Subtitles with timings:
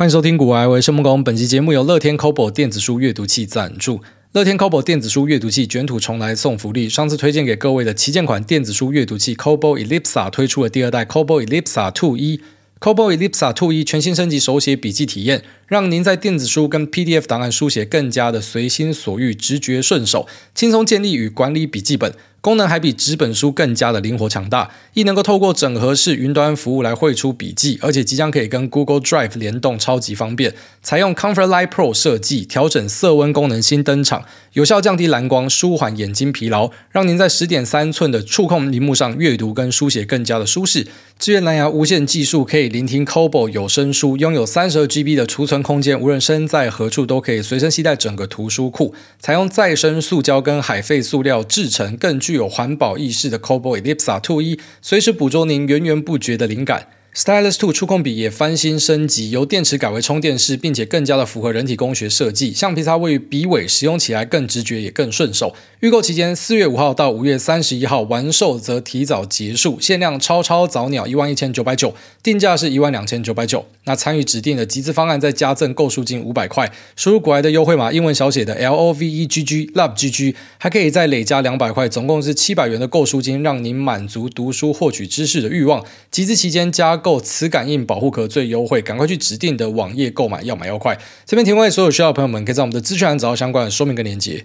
[0.00, 4.00] 欢迎收听《股癌为生木工》，本期节目由乐天 c o b o 电子书阅读器赞助。
[4.32, 11.42] 乐天 c o b o 电子书阅读器卷土重来送福利，上次推荐给各位的旗舰款电子书阅读器 c o b o Elipsa 推出了第二代 c o b o
[11.42, 12.40] Elipsa 2.1。
[12.80, 22.14] Kobo Elipsa 2.1全新升级手写笔记体验，让您在电子书跟 PDF 档案书写更加的随心所欲、直觉顺手，轻松建立与管理笔记本。
[22.40, 30.54] 功能还比纸本书更加的灵活强大，亦能够透过整合式云端服务来绘出笔记，而且即将可以跟 Google Drive 联动，超级方便。
[30.82, 34.24] 采用 Comfort Light Pro 设计，调整色温功能新登场，
[34.54, 40.86] 有效降低蓝光，舒缓眼睛疲劳，让您在十点三寸的触控萤幕上阅读跟书写更加的舒适。
[41.18, 48.94] 支援蓝牙无线技术，可以聆听 Kobo 有声书，拥有三十二 GB 的储存空间，无论身在何处都可以随身携带整个图书库。
[49.18, 54.58] 采用再生塑胶跟海废塑料制成，更具有环保意识的 Kobo Elipsa 2.1，
[54.90, 56.88] 随时捕捉您源源不绝的灵感。
[57.14, 62.52] Stylus Two 触控笔也翻新升级，由电池改为充电式，并且更加的符合人体工学设计。
[62.52, 65.54] 橡皮擦位于笔尾，使用起来更直觉也更顺手。
[65.80, 73.64] 预购期间四月五号到五月三十一号，完售则提早结束，限量超超早鸟一万一千九百九，定价是一万两千九百九。
[73.84, 85.82] 那参与指定的集资方案再加赠购书金五百块，输入股癌的优惠码英文小写的 L O V E G G Love G G，还可以再累加两百块，总共是七百元的购书金，让您满足读书获取知识的欲望。
[86.10, 90.98] 集资期间加购磁感应保护壳最优惠，赶快去指定的网页购买，要买要快。
[91.24, 94.44] 这边提问所有需要的朋友们，可以在我们的资讯栏找到相关的说明跟连接。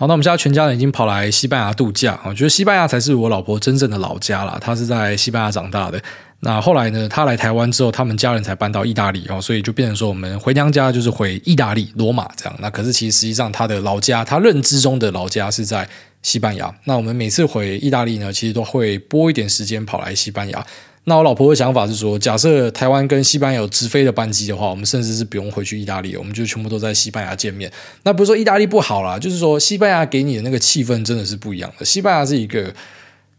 [0.00, 4.56] 好，那我们家全家人已经跑来西班牙度假，我觉得西班牙才是我老婆真正的老家啦。
[4.58, 6.00] 她是在西班牙长大的。
[6.38, 12.56] 那后来呢，她来台湾之后，他们家人才搬到意大利哦，所以就变成说我们回娘家就是回意大利罗马这样。
[12.60, 15.86] 那可是其实实际上她的老家，她认知中的老家是在
[16.22, 16.74] 西班牙。
[16.84, 20.66] 那我们每次回意大利呢，其实都会拨一点时间跑来西班牙。
[21.10, 27.68] 那我老婆的想法是说，假设台湾跟西班牙有直飞的班机的话，我们甚至是不用回去意大利，我们就全部都在西班牙见面。
[28.04, 31.84] 那不是说意大利不好啦，就是说西班牙给你的那个气氛真的是不一样的。
[31.84, 32.72] 西班牙是一个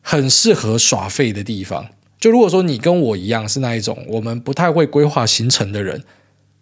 [0.01, 1.87] 很适合耍废的地方。
[2.19, 6.03] 就如果说你跟我一样是那一种我们不太会规划行程的人。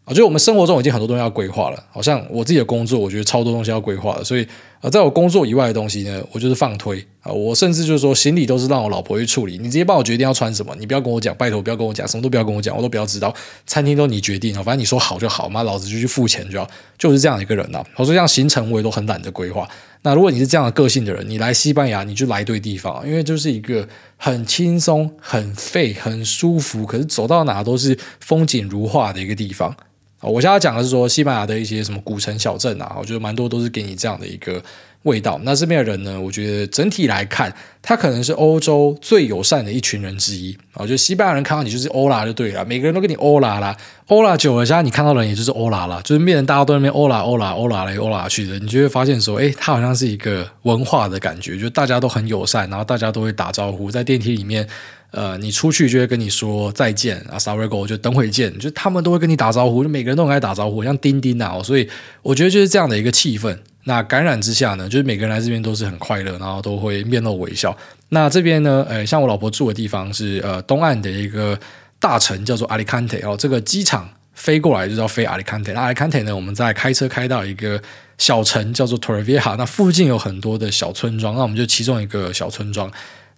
[0.05, 4.23] 我觉得我们生活中已经很多东西要规划了，好像我自己的工作，我觉得超多东西要规划的。
[4.23, 4.47] 所以
[4.81, 7.29] 呃，在我工作以外的东西呢，我就是放推啊。
[7.31, 13.33] 我甚至就是说，行李都是让我老婆去处理，你直接帮我决定要穿什么，你不要跟我讲，拜托不要跟我讲，什么都不要跟我讲，我都不要知道。
[13.65, 16.65] 餐厅都你决定啊，反正你说好就好嘛，老子就去付钱就要，
[16.97, 17.83] 就是这样一个人呐。
[17.97, 19.67] 我说这样行程我也都很懒得规划。
[20.01, 23.85] 那如果你是这样的个性的人，你来西班牙你就来对地方，因为就是一个
[24.15, 29.75] 很轻松、很废、很舒服，可是走到哪都是风景如画的一个地方。
[30.21, 34.61] 我现在讲的是说西班牙的一些什么古城小镇啊，我觉得蛮多都是给你这样的一个
[35.03, 35.39] 味道。
[35.43, 40.57] 那这边的人呢，我觉得整体来看，他可能是欧洲最友善的一群人之一。
[40.73, 43.75] 我觉得西班牙人看到你就是欧拉就对了，每个人都跟你欧拉啦，
[44.07, 54.67] 欧拉久了，现在你看到的人也就是欧拉啦，就是面人大家都在那边欧拉欧拉欧拉来欧拉去的，你就会发现说，诶，他好像是一个文化的感觉，就大家都很友善，然后大家都会打招呼，在电梯里面。
[55.11, 61.89] 呃，你出去就会跟你说再见啊，Sorry go，就等会见，就他们都会跟你打招呼，就每个人都很爱打招呼，像钉钉啊，所以
[62.21, 63.57] 我觉得就是这样的一个气氛。
[63.85, 67.75] 那感染之下呢，就是每个人来这边都是很快乐，然后都会面露微笑。
[68.09, 71.57] 那这边呢，呃，像我老婆住的地方是呃东岸的一个
[71.99, 75.71] 大城，叫做阿里坎特哦，这个机场飞过来就叫飞阿里坎特。
[75.73, 77.81] 那阿里坎特呢，我们在开车开到一个
[78.17, 82.91] 小城叫做 tourvia 那附近有很多的小村庄，那我们就其中一个小村庄。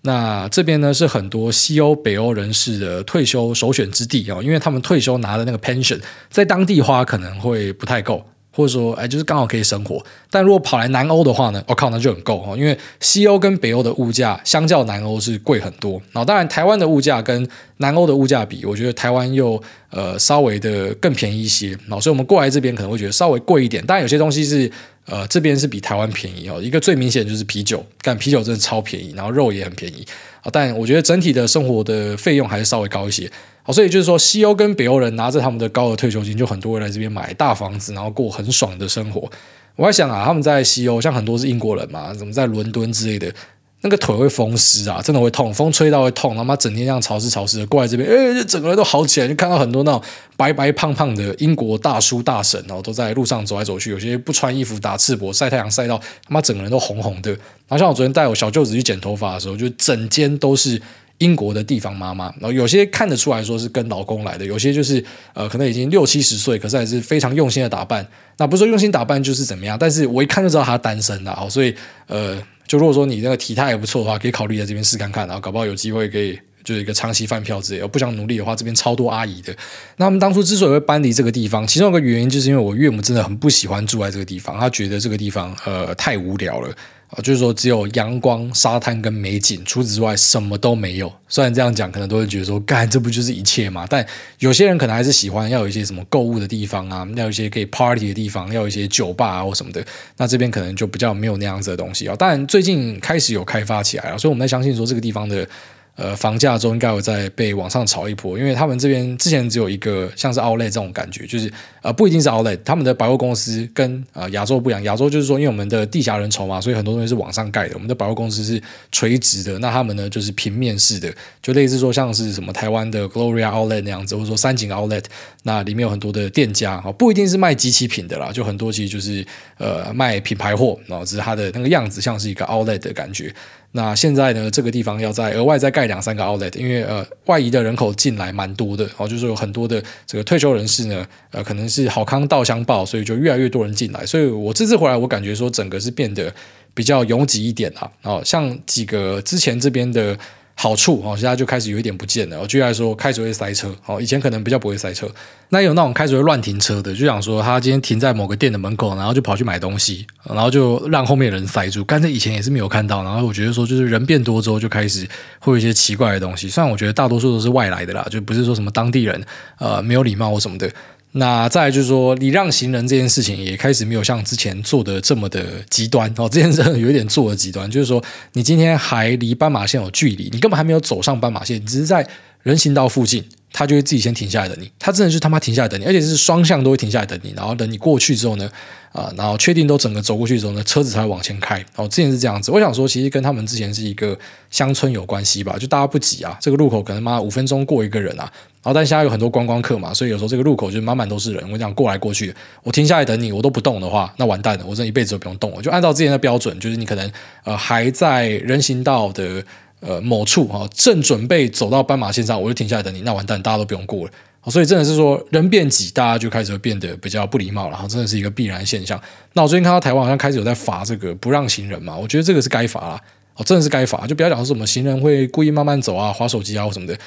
[0.03, 5.99] 那这边呢，是很多西欧、北欧人士的退休首选之地哦，因为他们退休拿的那个 pension
[6.29, 8.25] 在当地花可能会不太够。
[8.51, 10.03] 或者说，哎，就是刚好可以生活。
[10.29, 12.55] 但如果跑来南欧的话呢，我靠，那就很够哦。
[12.57, 15.93] 因为西欧跟北欧的物价相较南欧是贵很多。
[16.11, 17.47] 然后，当然台湾的物价跟
[17.77, 21.69] 南欧的物价比，我觉得台湾又呃稍微的更便宜一些。
[21.87, 23.85] 然后，所以我们过来这边可能会觉得稍微贵一点。
[23.85, 24.69] 当然，有些东西是
[25.05, 26.59] 呃这边是比台湾便宜哦。
[26.61, 30.05] 一个最明显就是啤酒，但啤酒真的超便宜，然后肉也很便宜
[30.41, 30.49] 啊。
[30.51, 33.31] 但我觉得整体的生活的费用还是稍微高一些。
[33.71, 39.29] 所以就是说，西欧跟北欧人拿着他们的高额退休金，就很多人来这边买大房子，然后过很爽的生活。
[39.75, 43.33] 我在想啊，他们在西欧，像很多是英国人嘛，怎么在伦敦之类的，
[43.81, 50.01] 那个腿会风湿啊，真的会痛，风吹到会痛，他妈整天这样潮湿潮湿的过来这边，哎，就整个人都好起来，就看到很多那种
[50.35, 57.31] 白白胖胖的英国大叔大婶，然后都在路上走来走去，有些不穿衣服打赤膊晒太阳晒到他妈整个人都红红的。
[57.31, 60.81] 然后像我昨天带我小舅子去剪头发的时候，就整间都是。
[61.21, 65.03] 英国的地方妈妈，然后有些看得出来说是跟老公来的，有些就是
[65.33, 68.05] 呃可能已经六七十岁，可是还是非常用心的打扮。
[68.37, 71.47] 那不是说用心打扮就是怎么样，但是我一看就知道她单身了。
[71.47, 71.73] 所以
[72.07, 77.87] 呃，就如果说你那个体态也不错的话，可以考虑在这边试看看，然后搞不好有机会可以就是一个长期饭票之类。
[77.87, 79.55] 不想努力的话，这边超多阿姨的。
[79.97, 86.75] 那他们当初之所以会搬离这个地方，其中有个原因就是因为我岳母真的很不喜欢住在这个地方，她觉得这个地方呃太无聊了。
[87.11, 91.11] 啊，就是说只有阳光、沙滩跟美景，除此之外什么都没有。
[91.27, 93.85] 虽然这样讲，可能都会觉得说，干，这不就是一切嘛？
[93.89, 94.05] 但
[94.39, 99.85] 有些人可能还是喜欢要有一些什么购物的地方啊，要有一些可以 party 的地方，要有一些酒吧啊或什么的。
[100.15, 102.15] 那这边可能就比较没有那样子的东西啊。
[102.15, 105.47] 当然，最近开始有开发起来了，所以我们在相信说这个地方的。
[105.95, 111.51] 呃，房价中应该有在被往上炒一波，因为他们这边之前只有一个像是 Outlet 这种感觉，就是
[111.81, 118.59] 呃不一定是 Outlet，他们的百货公司跟呃亚洲不一样，亚洲就是说因为我们的地狭人稠嘛，所以很多东西是往上盖的，我们的百货公司是
[118.91, 125.03] 垂直的，那他们呢就是平面式的，就类似说像是什么台湾的 Gloria Outlet 那样子，或者说三井 Outlet，
[125.43, 129.23] 那里面有很多的店家啊，不一定是卖机器品的啦，就很多其实就是
[129.57, 133.31] 呃卖品牌货，然后只是它的那个样子像是一个 Outlet 的感觉。
[133.73, 146.33] 那现在呢，这个地方要再额外再盖两三个 outlet，因为呃外移的人口进来蛮多的，哦，就是有很多的这个退休人士呢，呃，可能是好康道相报，所以就越来越多人进来，所以我这次回来，我感觉说整个是变得
[146.73, 150.17] 比较拥挤一点啊，哦，像几个之前这边的。
[150.55, 152.39] 好处哦，现在就开始有一点不见了。
[152.39, 155.09] 我举例来说，开始会塞车哦，以前可能比较不会塞车。
[155.49, 161.83] 那有那种开始会乱停车的，就想说他今天停在某个店的门口，然后就跑去买东西，然后就让后面的人塞住。
[161.83, 165.07] 刚才以前也是没有看到，然后我觉得说，就是人变多之后，就开始
[165.39, 166.47] 会有一些奇怪的东西。
[166.47, 169.21] 虽然我觉得大多数都是外来的啦，就不是说什么当地人
[169.57, 170.71] 呃没有礼貌或什么的。
[171.13, 176.29] 那再就是说，礼让行人这件事情也开始没有像之前做的这么的极端哦。
[176.29, 178.01] 这件事有一点做的极端，就是说，
[178.33, 182.07] 你今天还离斑马线有距离，你根本还没有走上斑马线，你只是在
[182.43, 183.23] 人行道附近。
[183.53, 188.49] 他就会自己先停下来等你，他真的是他妈停下来等你，而且是双向都会停下来等你，然后等你过去之后呢，
[188.91, 191.63] 啊、然后确定都整个走过去之后呢，车子才会往前开。
[191.75, 194.17] 哦，之前是这样子，我想说，其实跟他们之前是一个
[194.49, 198.23] 乡村有关系吧，就大家不挤啊，这个路口可能妈五分钟过一个人啊，
[198.63, 202.33] 然后但现在有很多观光客嘛，所以有时候这个路口就满满都是人，我讲过来过去，
[202.63, 207.11] 我停下来等你，我都不动的话，那完蛋了，我这一辈子都不用动了，就按照之前的标准，就是你可能
[207.43, 209.43] 呃还在人行道的。
[209.81, 214.11] 呃，某处哈，正准备走到斑马线上，我就停下来等你，那完蛋，大家都不用过了。
[214.45, 218.99] 所以真的是说，人变挤，大家就开始会变得比较不礼貌了，然后真的是一个必然现象。
[219.33, 223.01] 那我最近看到台湾好像开始有在罚这个不让行人嘛，我觉得这个是该罚啊，
[223.35, 226.97] 哦，真的是该罚，就不要讲说什么行人会故意慢慢走啊，滑手机啊或什么的。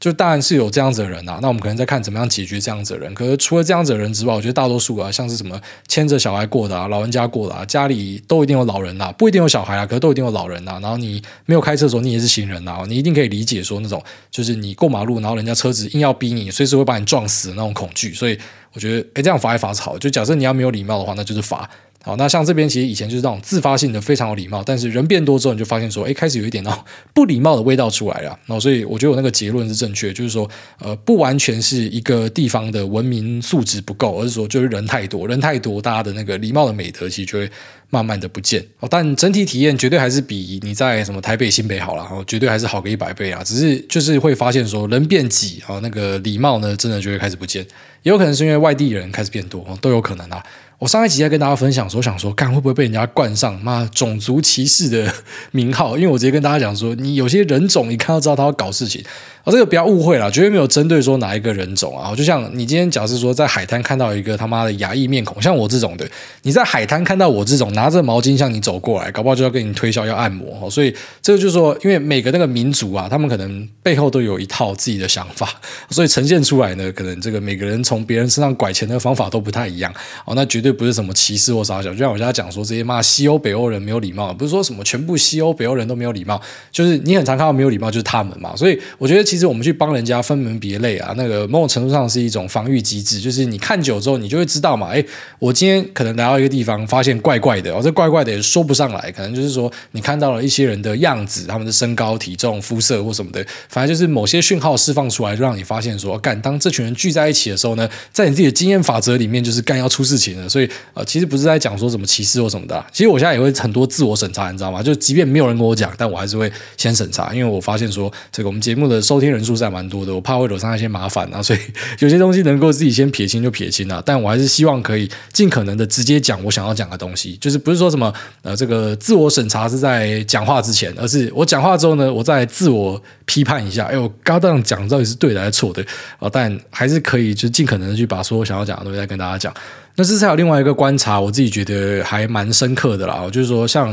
[0.00, 3.12] 就当然是有这样子的人啊，那我们可能在看怎么样解决这样子的人。
[3.14, 10.78] 可是除了这样子的人之外，我觉得大多数啊，像是什么牵着小孩过的啊，老人家过的啊，家里都一定有老人啊，不一定有小孩啊，可是都一定有老人啊。
[10.80, 18.14] 然后你没有开车的时候，你也是行人啊，你一定可以理解说那种就是你过马路，然后人家车子硬要逼你，随时会把你撞死的那种恐惧。
[18.14, 18.38] 所以
[18.74, 19.98] 我觉得，诶，这样罚一罚是好。
[19.98, 21.68] 就假设你要没有礼貌的话，那就是罚。
[22.08, 26.82] 好，那像这边其实以前就是那种自发性的非常有礼貌，但是人变多之后，你就发现说，哎，开始有一点那种
[27.12, 28.30] 不礼貌的味道出来了。
[28.46, 30.48] 然后，所以我觉得我那个结论是正确，就是说，
[30.80, 37.50] 呃，不完全是一个地方的文明素质不够，而是说就是人太多，人太多，大家的那个礼貌的美德其实就会
[37.90, 38.64] 慢慢的不见。
[38.80, 43.44] 哦，但整体体验绝对还是比你在什么台北、新北好了，然后绝对还是好个一百倍啊。
[43.44, 47.62] 只是就是会发现说，人变挤啊，那个礼貌呢，真的就会开始不见。
[48.04, 50.42] 也有可能是因为外地人开始变多，都有可能啊。
[50.78, 55.12] 我上一集在跟大家分享说，想说，看会不会被人家冠上妈种族歧视的
[55.50, 55.96] 名号？
[55.98, 59.04] 因为我直接跟大家讲说，你有些人种，你看到知道他要搞事情。
[59.48, 62.14] 哦，这个不要误会了，绝对没有针对说哪一个人种啊。
[62.14, 66.08] 就像你今天假设说在海滩看到一个他妈的亚裔面孔，像我这种的，
[66.42, 70.70] 你在海滩看到我这种拿着毛巾向你走过来，搞不好就要跟你推销要按摩哦。
[70.70, 75.48] 所以这个就是说，因为每个那个民族啊，他们可能背后都有一套自己的想法，
[75.90, 79.92] 所以呈现出来呢，可能这个每个人从别人身上拐钱的方法都不太一样。
[80.24, 80.68] 哦，那绝对。
[80.78, 86.38] 不是什么歧视或啥小，就像我现在讲说这些妈西欧北欧人没有礼貌，不是说什么全部西欧北欧人都没有礼貌，
[86.70, 88.54] 就是你很常看到没有礼貌就是他们嘛。
[88.54, 94.88] 所以我觉得其其实我们去帮人家分门别类啊，那个某种程度上是一种防御机制，就是你看久之后你就会知道嘛。
[94.88, 95.04] 哎，
[95.38, 110.48] 我今天可能来到一个地方，发现怪怪的，哦，这怪怪的也说不上来，可能就是说你看到了一些人的样子，他们的身高、体重、肤色或什么的，反正就是某些讯号释放出来，就让你发现说，干，当这群人聚在一起的时候呢，在你自己的经验法则里面，就是干要出事情了。
[110.48, 114.82] 所以呃，其实不是在讲说什么歧视或什么的，其实我现在也会很多自我审查，你知道吗？
[114.82, 121.58] 就即便没有人跟我讲，但我还是会先审查，因为我发现说这个我们节目的收听人数是还蛮多的，我怕会惹上一些麻烦啊，所以
[122.00, 124.02] 有些东西能够自己先撇清就撇清了。
[124.04, 135.84] 但我还是希望可以尽可能的直接讲我想要讲的东西，就是不是说什么呃这个自我审查是在讲话之前，而是我讲话之后呢，我再自我批判一下，哎，我刚刚讲到底是对的还是错的
[136.18, 136.28] 啊？
[136.32, 139.52] 但还是可以就尽可能的去把所有想要讲的东西再跟大家讲。
[139.96, 143.28] 那这次还有另外一个观察，我自己觉得还蛮深刻的啦。
[143.32, 143.92] 就是说，像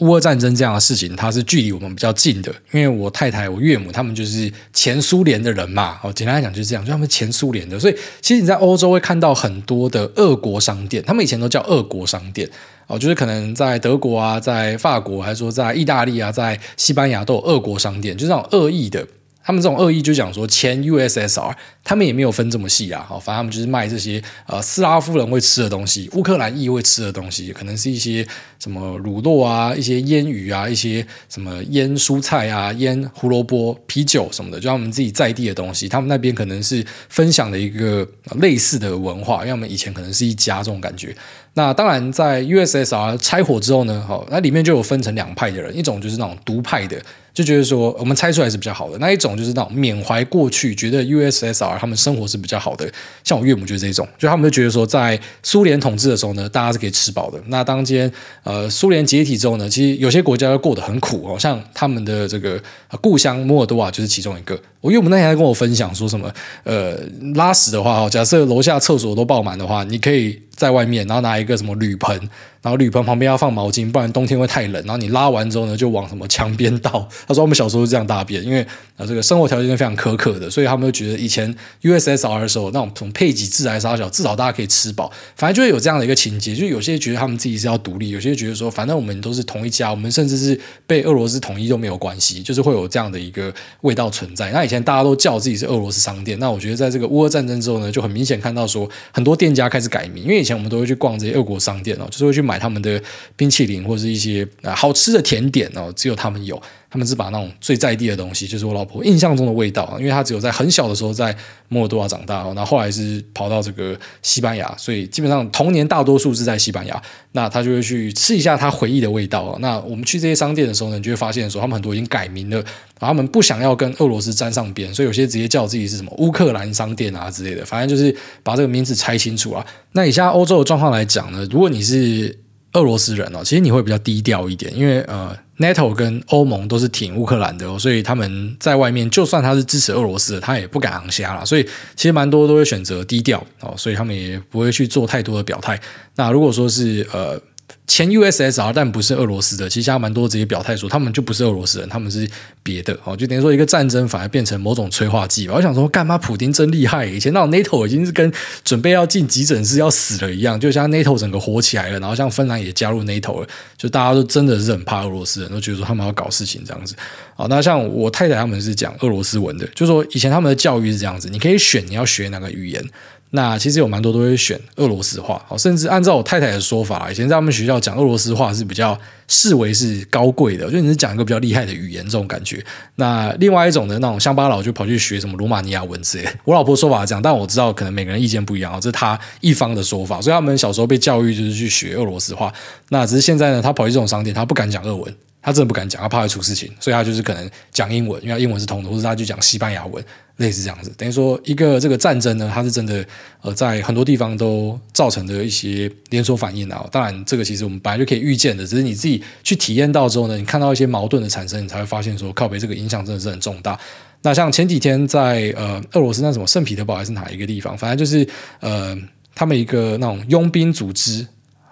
[0.00, 5.98] 乌俄战争这样的事情，它是距离我们比较近的，因为我太太、我岳母他们就是前苏联的人嘛。
[6.02, 12.46] 哦，简单来讲就是这样，就他们前苏联的，所以其实你在欧洲会看到很多的俄国商店，他们以前都叫俄国商店
[12.86, 19.06] 哦，就是可能在德国啊，在法国，还是说在意大利啊，在西班牙都有俄国商店，就是那种恶意的。
[19.46, 28.26] 他们这种恶意就讲说前 USSR，他们也没有分这么细啊，好，反正他们就是卖这些呃斯拉夫人会吃的东西，乌克兰裔会吃的东西，可能是一些
[28.58, 35.88] 什么乳酪啊，一些腌鱼啊，一些什么腌蔬菜啊，腌胡萝卜、啤酒什么的，就他们自己在地的东西。
[35.88, 38.04] 他们那边可能是分享的一个
[38.40, 41.14] 类似的文化，因为我们以前可能是一家这种感觉。
[41.54, 47.00] 那当然，在 USSR 拆伙之后呢，好，那里面就有分成两派的人，一种就是那种独派的。
[47.36, 52.90] 就觉得说我们猜出来是比较好的那一种，就是那种缅怀过去，觉得 USSR 他们生活是比较好的。
[53.22, 57.38] 像我岳母就是这种，就他们就觉得说，在苏联统治的时候呢，大家是可以吃饱的。
[57.48, 58.10] 那当今天
[58.42, 62.58] 呃苏联解体之后呢，其实有些国家都过得很苦哦，像他们的这个
[63.02, 64.58] 故乡摩尔多瓦就是其中一个。
[64.80, 66.32] 我岳母那天还跟我分享说什么，
[66.64, 66.96] 呃，
[67.34, 72.28] 拉屎的话哦，假设楼下厕所都爆满的话，你可以在外面，然后拿一个什么铝盆。
[72.62, 74.82] 然后铝盆旁边要放毛巾，不然冬天会太冷。
[74.82, 77.08] 然后你拉完之后呢，就往什么墙边倒。
[77.28, 78.60] 他说我们小时候是这样大便，因为
[78.96, 85.12] 啊这个生活条件是非常苛刻的，所以他们就觉得以前 USSR 的时候那种从配给制还是啥小，至少大家可以吃饱。
[85.36, 90.58] 反正就会有这样的一个情节，就有些觉得他们自己是要独立，有些觉得说反正我们都是同一家，我们甚至是
[90.88, 94.50] 被俄罗斯统一都没有关系，就是会有这样的一个味道存在。
[94.50, 103.02] 那以前大家都叫自己是俄罗斯商店，那我觉得在这个乌俄战争之后呢，就很明显看到说很多店家开始改名，因为以前我们都会去逛这些俄国商店哦，就是会去买他们的。
[103.34, 111.36] 冰淇淋或者是一些啊好吃的甜点哦，只有他们有，他们是把那种最在地的东西，就是我老婆印象中的味道，因为她只有在很小的时候在
[111.68, 117.00] 摩尔多瓦长大，然后后来是跑到这个西班牙，所以基本上童年大多数是在西班牙，
[117.32, 119.56] 那她就会去吃一下她回忆的味道。
[119.60, 122.64] 那我们去这些商店的时候呢，你就会发现说他们很多已经改名了，
[122.98, 129.66] 他们不想要跟俄罗斯沾上边，所以有些直接叫自己是什么乌克兰商店啊之类的，反正就是把这个名字拆清楚啊。
[129.92, 132.38] 那以下欧洲的状况来讲呢，如果你是
[132.74, 141.62] 俄罗斯人哦，其实你会比较低调一点，因为呃，NATO 跟欧盟都是挺乌克兰的哦，所以他们在外面，就算他是支持俄罗斯的，他也不敢昂虾了，所以
[141.94, 145.80] 其实蛮多都会选择低调哦，所以他们也不会去做太多的表态。
[146.16, 147.40] 那如果说是呃。
[147.86, 152.28] 前 USSR 但不是俄罗斯的，其实还蛮多直接表态说他们就不是俄罗斯人，他们是
[152.62, 155.54] 别的哦，就等于说一个战争反而变成某种催化剂吧。
[155.56, 157.06] 我想说，干嘛普丁真厉害？
[157.06, 158.32] 以前那种 NATO 已经是跟
[158.64, 166.96] 准备要进急诊室要死了一样，就像 NATO 整个火起来了，然后像芬兰也加入 NATO 了，就大家都真的是很怕俄罗斯人，都觉得说他们要搞事情这样子。
[167.36, 172.84] 好，那像我太太他们是讲俄罗斯文的，就说以前他们的教育是这样子，你可以选你要学哪个语言。
[173.30, 182.64] 那其实有蛮多都会选俄罗斯话，甚至按照我太太的说法，以前在他们学校讲俄罗斯话是比较视为是高贵的，就你是讲一个比较厉害的语言这种感觉。
[182.94, 186.28] 那另外一种的那种乡巴佬就跑去学什么罗马尼亚文之类。
[186.44, 190.20] 我老婆说法是这样，但我知道可能每个人意见不一样啊，这是他一方的说法。
[190.20, 192.52] 所以他们小时候被教育就是去学俄罗斯话。
[192.90, 195.14] 那只是现在呢，他跑去这种商店，他不敢讲俄文。
[195.46, 200.04] 他真的不敢讲，他怕会出事情，所以他就是可能讲英文，因为英文是通的，或者他就讲西班牙文，
[200.38, 200.92] 类似这样子。
[200.98, 203.06] 等于说，一个这个战争呢，它是真的
[203.42, 206.84] 呃，在很多地方都造成的一些连锁反应啊。
[206.90, 213.78] 当然，这个其实我们本来就可以预见的，只是你自己去体验到之后呢，你看到一些矛盾的产生，你才会发现说，靠北这个影响真的是很重大。
[214.22, 218.98] 那像前几天在呃俄罗斯那什么圣彼得堡还是哪一个地方，反正就是呃
[219.32, 221.24] 他们一个那种佣兵组织。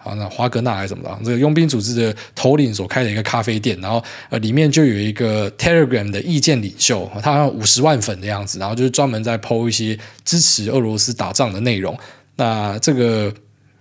[0.04, 11.98] 啊，那华格纳还是什么的，这个佣兵组织的头领所开的一个咖啡店，然后呃，里面就有一个 Telegram 的意见领袖，他好像五十万粉的样子，然后就是专门在 po 一些支持俄罗斯打仗的内容。
[12.36, 13.32] 那这个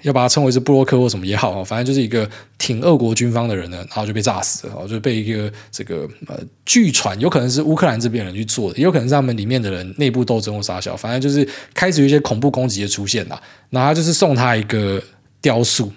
[0.03, 13.41] 要把它称为是布洛克或什么也好，反正就是一个挺俄国军方的人呢，然后就被炸死了，就被一个这个呃，据传有可能是乌克兰这边人去做的，也有可能是他们里面的人内部斗争或杀小，反正就是开始有一些恐怖攻击的出现了。
[13.71, 15.01] 那他就是送他一个
[15.41, 15.91] 雕塑。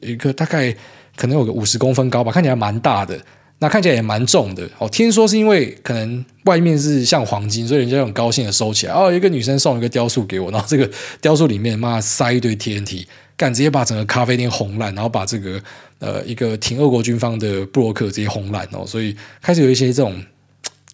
[0.00, 0.74] 一个大概
[1.16, 3.18] 可能有个五十公分高吧，看起来蛮大的，
[3.58, 4.68] 那看起来也蛮重的。
[4.78, 8.92] 哦，听说是因为可能外面是像黄金，所以人家很高兴的收起来。
[8.92, 10.88] 哦，一个女生送一个雕塑给我，然后这个
[11.20, 13.04] 雕塑里面妈塞一堆 TNT，
[13.36, 15.60] 干直接把整个咖啡店轰烂，然后把这个
[15.98, 18.86] 呃一个挺俄国军方的布洛克直接轰烂哦。
[18.86, 20.22] 所以开始有一些这种，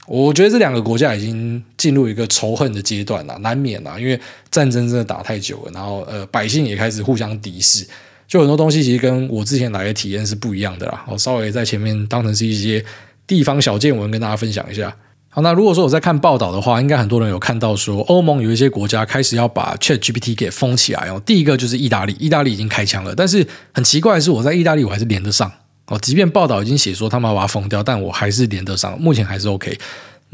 [0.06, 4.18] 我觉得这两个国家已经进入一个仇恨的阶段了，难免啦，因为
[4.50, 7.87] 战争真的打太久了，然后呃百姓也开始互相敌视。
[8.26, 11.04] 就很多东西其实跟我之前来的体验是不一样的啦。
[11.08, 12.84] 我稍微在前面当成是一些
[13.26, 14.94] 地方小见闻跟大家分享一下。
[15.28, 21.20] 好，那如果说我在看报道的话，应该很多人有看到说欧盟有一些国家开始要把 ChatGPT 给封起来哦。
[21.26, 25.50] 第一个就是意大利，意大利已经开枪了，但是很奇怪的是我在意大利我还是连得上
[25.86, 29.76] 哦，即便报道已经写说他们要把它封掉，但我还是连得上，目前还是 OK。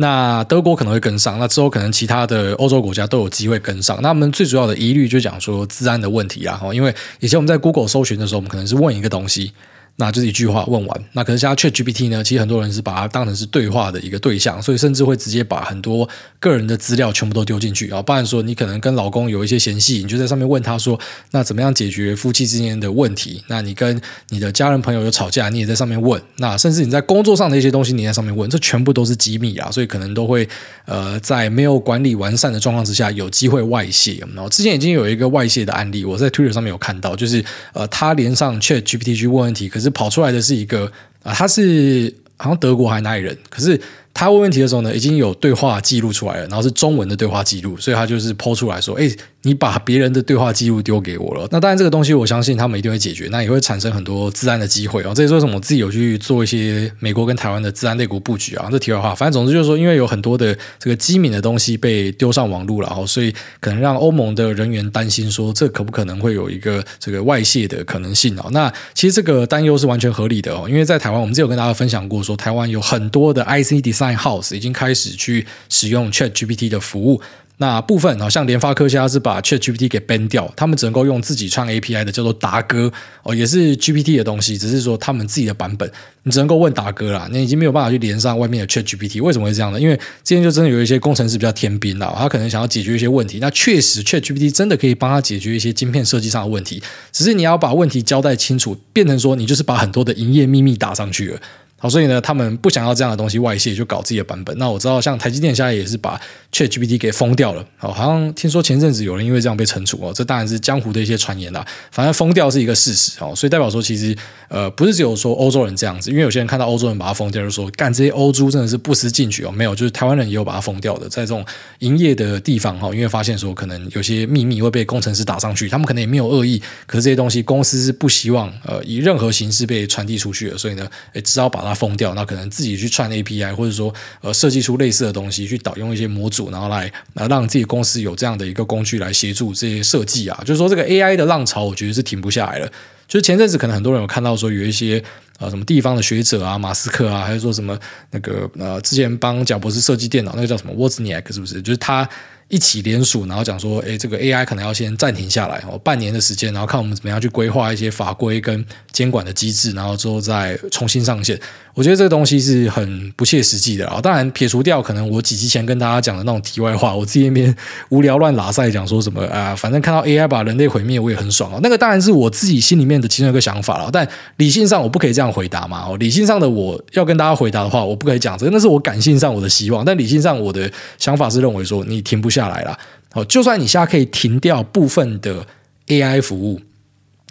[0.00, 4.00] 那德国可能会跟上，那之后可能其他的欧洲国家都有机会跟上。
[4.02, 9.52] 那我们最主要的疑虑就讲说治安的问题啊，因为以前我们在 Google 搜寻的时候，我们可能是问一个东西。
[9.96, 12.24] 那就是一句话问完，那可是现在 ChatGPT 呢？
[12.24, 18.00] 其实很多人是把它当成是对话的一个对象，所以甚至会直接把很多个人的资料全部都丢进去啊。
[18.00, 20.98] 不然说你可能跟老公有一些嫌隙，你就在上面问他说
[21.32, 26.20] ：“那怎么样解决夫妻之间的问题？”那你跟你的家人朋友有吵架，你也在上面问。
[26.36, 30.48] 那甚至你在工作上的一些东西，你在上面问，这全部都是机密啊，所以可能都会
[30.86, 34.24] 呃在没有管理完善的状况之下，有机会外泄。
[34.34, 37.44] 然后之前已经有一个外泄的案例，我在 Twitter 上面有看到，就是
[37.74, 40.90] 呃他连上 ChatGPT 去问问题，是跑出来的是一个
[41.22, 43.80] 啊，他是好像德国还是哪里人，可是。
[44.12, 49.08] 他问问题的时候呢，已经有对话记录出来了，然后是中文的对话记录，所以他就是抛出来说：“哎，
[49.42, 55.12] 你把别人的对话记录丢给我了。”那当然，这个东西我相信他们一定会解决，那也会产生很多资安的机会哦。
[55.14, 58.68] 这也是为什么我自己有去做一些美国跟台湾的资安类股布局啊。
[58.70, 63.30] 这题外话，反正总之就是说，因为有很多的这个机敏的东西被丢上网络了，然后所以
[63.60, 68.48] 可能让欧盟的人员担心说，这可不可能会有一个这个外泄的可能性哦。
[68.52, 74.70] 那其实这个担忧是完全合理的哦，因为在台湾，我们之前有跟大家分享过，说台湾有很多的 IC Design House 已经。
[74.80, 77.20] 开始去使用 ChatGPT 的服务，
[77.62, 82.90] 那部分好像联发科现在是把 ChatGPT 给 ban 掉，他们只能够用自己创 API 的叫做达哥
[83.22, 85.86] 哦，也是 GPT 的东西，只是说他们自己的版本，
[86.22, 89.22] 你只能够问达哥啦，你已经没有办法去连上外面的 ChatGPT。
[89.22, 89.78] 为什么会这样呢？
[89.78, 101.38] 因为之前就真的有一些工程师比较天兵啦，他可能想要解决一些问题，那确实 ChatGPT 真的可以帮他解决一些晶片设计上的问题，只是你要把问题交代清楚，变成说你就是把很多的营业秘密打上去了。
[101.82, 104.54] 好，所以呢，他们不想要这样的东西外泄，就搞自己的版本。
[104.58, 106.20] 那我知道，像台积电现在也是把
[106.52, 107.64] ChatGPT 给封掉了。
[107.76, 111.66] 好，好像听说前阵子有人因为这样被惩处哦，这当然是江湖的一些传言啦。
[111.90, 114.16] 反正封掉是一个事实哦，所以代表说，其实
[114.48, 119.50] 呃，不是只有说欧洲人这样子，因为有些人看到欧洲人把它封掉，就说干这些欧猪真的是不思进取哦。
[119.52, 121.44] 没有，就是台湾人也有把它封掉的，在这种
[121.78, 132.12] 营业的地方哈，因为发现说可能有些秘密会被工程师打上去，他们可能也没有恶意，可是这些东西公司是不希望呃以任何形式被传递出去的，所以呢，哎只好把它封掉。
[132.14, 132.40] 那可能。
[132.50, 140.40] 自己去串 API，或者说呃设计出类似的东西，去导用一些模组，然后来呃让自己公司有这样的一个工具来协助这些设计啊。
[140.46, 142.66] 就是说这个 AI 的浪潮，我觉得是停不下来了。
[143.08, 145.02] 就是前阵子可能很多人有看到说有一些
[145.40, 147.76] 呃什么地方的学者啊，马斯克啊，还是说什么
[148.12, 151.60] 那个呃之前帮贾博士设计电脑那个叫什么 Wozniak 是不是？
[151.60, 152.08] 就是他。
[152.50, 161.40] 一起联署，然后讲说，哎，这个 AI 可能要先暂停下来哦，半年的时间，然后看我们怎么样去规划一些法规跟监管的机制，然后之后再重新上线。
[161.72, 164.00] 我觉得这个东西是很不切实际的啊。
[164.00, 167.54] 当然，撇除掉可能我几期前跟大家讲的那种题外话，我自己那边
[167.90, 171.60] 无聊乱拉赛讲说什么啊，反正看到 AI 把人类毁灭，我也很爽哦。
[171.62, 174.06] 那个当然是我自己心里面的其中一个想法了，但
[174.38, 175.86] 理性上我不可以这样回答嘛。
[175.88, 182.78] 哦，理性上的我要跟大家回答的话，我不可以讲这个，那是我感性上我的希望，但理性上我的想法是认为说你停不下下来了。
[183.12, 185.44] 好，就算你现在可以停掉部分的
[185.88, 186.60] AI 服务，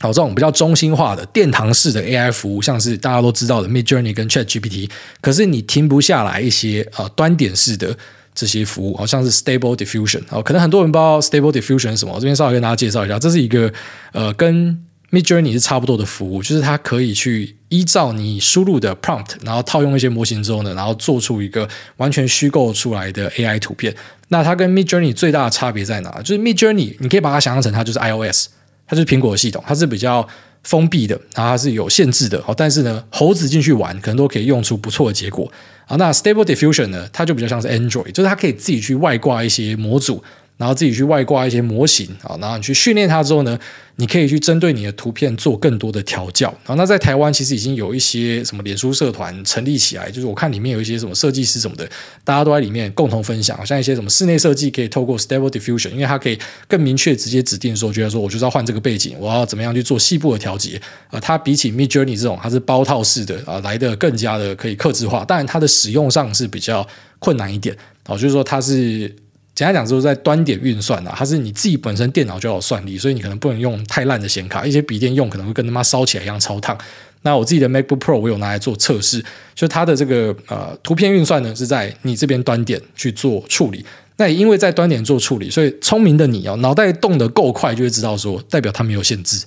[0.01, 4.89] 好，这种比较中心化的殿堂式的 AI 服务，像是大家都知道的 Midjourney 跟 ChatGPT，
[5.21, 7.97] 可是你停不下来一些呃端点式的
[8.35, 13.71] 这些服务，好像是 Stable Diffusion，好，可能很多人不知道 Stable Diffusion 是什么，我这边稍微跟大家介绍一下，这是一个
[14.11, 14.77] 呃跟
[15.11, 21.67] Midjourney 是差不多的服务，就是它可以去依照你输入的 prompt，然后套用一些模型之后呢，然后做出一个
[21.97, 23.95] 完全虚构出来的 AI 图片。
[24.29, 26.21] 那它跟 Midjourney 最大的差别在哪？
[26.21, 28.47] 就是 Midjourney，你可以把它想象成它就是 iOS，
[28.87, 30.27] 它就是苹果系统，它是比较
[30.63, 32.41] 封闭的，然后它是有限制的。
[32.43, 35.51] 好，但是呢，猴子进去玩可能都可以用出不错的结果。
[35.85, 40.23] 好，那 Stable Diffusion 呢，它就比较像是 Android，就是它可以自己去外挂一些模组。
[40.59, 43.57] 然后自己去外挂一些模型啊，然后你去训练它之后呢，
[43.95, 46.49] 你可以去针对你的图片做更多的调教。
[46.65, 51.89] 然后那在台湾其实已经有一些什么脸书社团成立起来，就是我看里面有一些什么设计师什么的，
[52.25, 61.17] 大家都在里面共同分享，像一些什么室内设计可以透过 Stable Diffusion，因为它可以更明确直接指定说，觉得说我就是要换这个背景，我要怎么样去做细部的调节啊。
[61.21, 66.85] 它比起 Midjourney 这种它是包套式的啊，来的更加的可以克制化，当然它的使用上是比较
[67.19, 69.15] 困难一点啊，就是说它是。
[69.59, 76.77] 简单讲，就是在端点运算啊，它是你自己本身电脑就有算力，所以你可能不能用太烂的显卡，一些笔电用可能会跟他妈烧起来一样超烫。
[77.23, 79.21] 那我自己的 MacBook Pro 我有拿来做测试，
[79.53, 83.83] 就它的这个呃图片运算呢是在你这边端点去做处理。
[84.15, 89.45] 那也因为在端点做处理，所以聪明的你哦，脑袋动得够快，就会知道说代表它没有限制。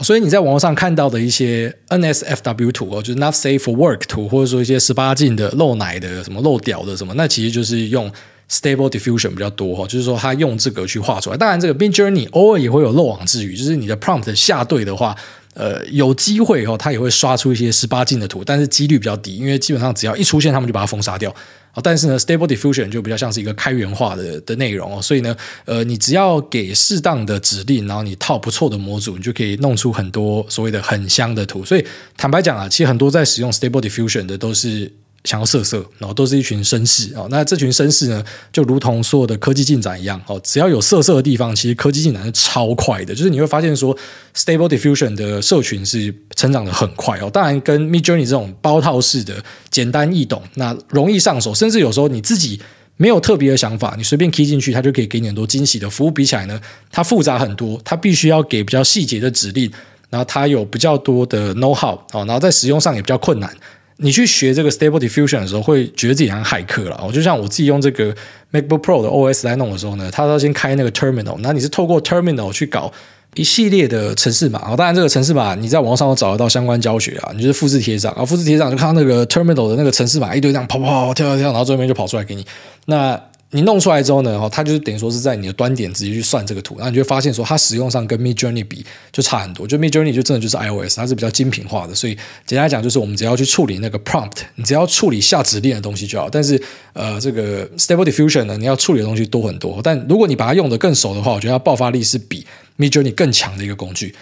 [0.00, 8.10] 所以你在网络上看到的一些 NSFW 图哦，就是 Not Safe for Work 图，或者说一些十八禁的露奶的什么露屌的什么，那其实就是用。
[8.50, 11.36] Stable Diffusion 比较多哈，就是说它用这个去画出来。
[11.36, 15.14] 当然，这个 Midjourney 偶尔也会有漏网之鱼，就是你的 prompt 下对的话，
[15.52, 21.34] 呃，有机会哦，他也会刷出一些十八禁的图，但是几率比较低，因为基本上只要一出现，他们就把它封杀掉。
[21.82, 31.64] 但是呢，Stable Diffusion 就比较像是一个开源化的的内容哦，所以呢，呃，你只要给适当的指令，然后你套不错的模组，你就可以弄出很多所谓的很香的图。
[31.64, 31.84] 所以
[32.16, 34.90] 坦白讲啊，其实很多在使用 Stable Diffusion 的都是。
[35.28, 37.28] 想要色色，然后都是一群绅士哦。
[37.30, 43.14] 那这群绅士呢，就如同所有的科技进展一样哦，只要有色色的地方，其实科技进展是超快的。
[43.14, 43.94] 就是你会发现说
[44.34, 47.28] ，Stable Diffusion 的社群是成长的很快哦。
[47.30, 49.34] 当然，跟 Midjourney 这种包套式的
[49.70, 52.58] 简单易懂，那容易上手，甚至有时候你自己
[52.96, 56.10] 没有特别的想法，你随便 key 进去，它就可以给你很多惊喜的服务。
[56.10, 56.58] 比起来呢，
[56.90, 59.70] 它复杂很多，它必须要给比较细节的指令，
[60.08, 63.54] 然后它有比较多的 know how 哦，然后在使用上也比较困难。
[64.00, 67.00] 你去学这个 Stable Diffusion 的时候，会觉得自己像骇客了。
[67.04, 68.14] 我就像我自己用这个
[68.52, 72.92] MacBook Pro 的 OS 来弄的时候呢，它都要先开那个 Terminal，那你是透过 Terminal 去搞
[73.34, 74.76] 一系列的程式码。
[74.76, 82.46] 当然，这个城市码你在网上都找得到相关教学啊，你就是复制贴上，啊复制贴上就看到那个 Terminal 的那个城市码一堆这样跑跑跑跳跳跳，然后最后面就跑出来给你。
[82.86, 89.66] 那你弄出来之后呢，它就是等于说是在你的端点直接去算这个图，那你就会发现说它使用上跟 Midjourney 比就差很多。
[89.66, 96.28] 就 Midjourney 就真的就是 iOS，它是比较精品化的，所以简单来讲就是我们只要去处理那个 prompt，你只要处理下指令的东西就好。
[96.28, 96.60] 但是
[96.92, 99.80] 呃，这个 Stable Diffusion 呢，你要处理的东西多很多。
[99.82, 102.46] 但如果你把它用得更熟的话，我觉得它爆发力是比
[102.78, 104.14] Midjourney 更强的一个工具。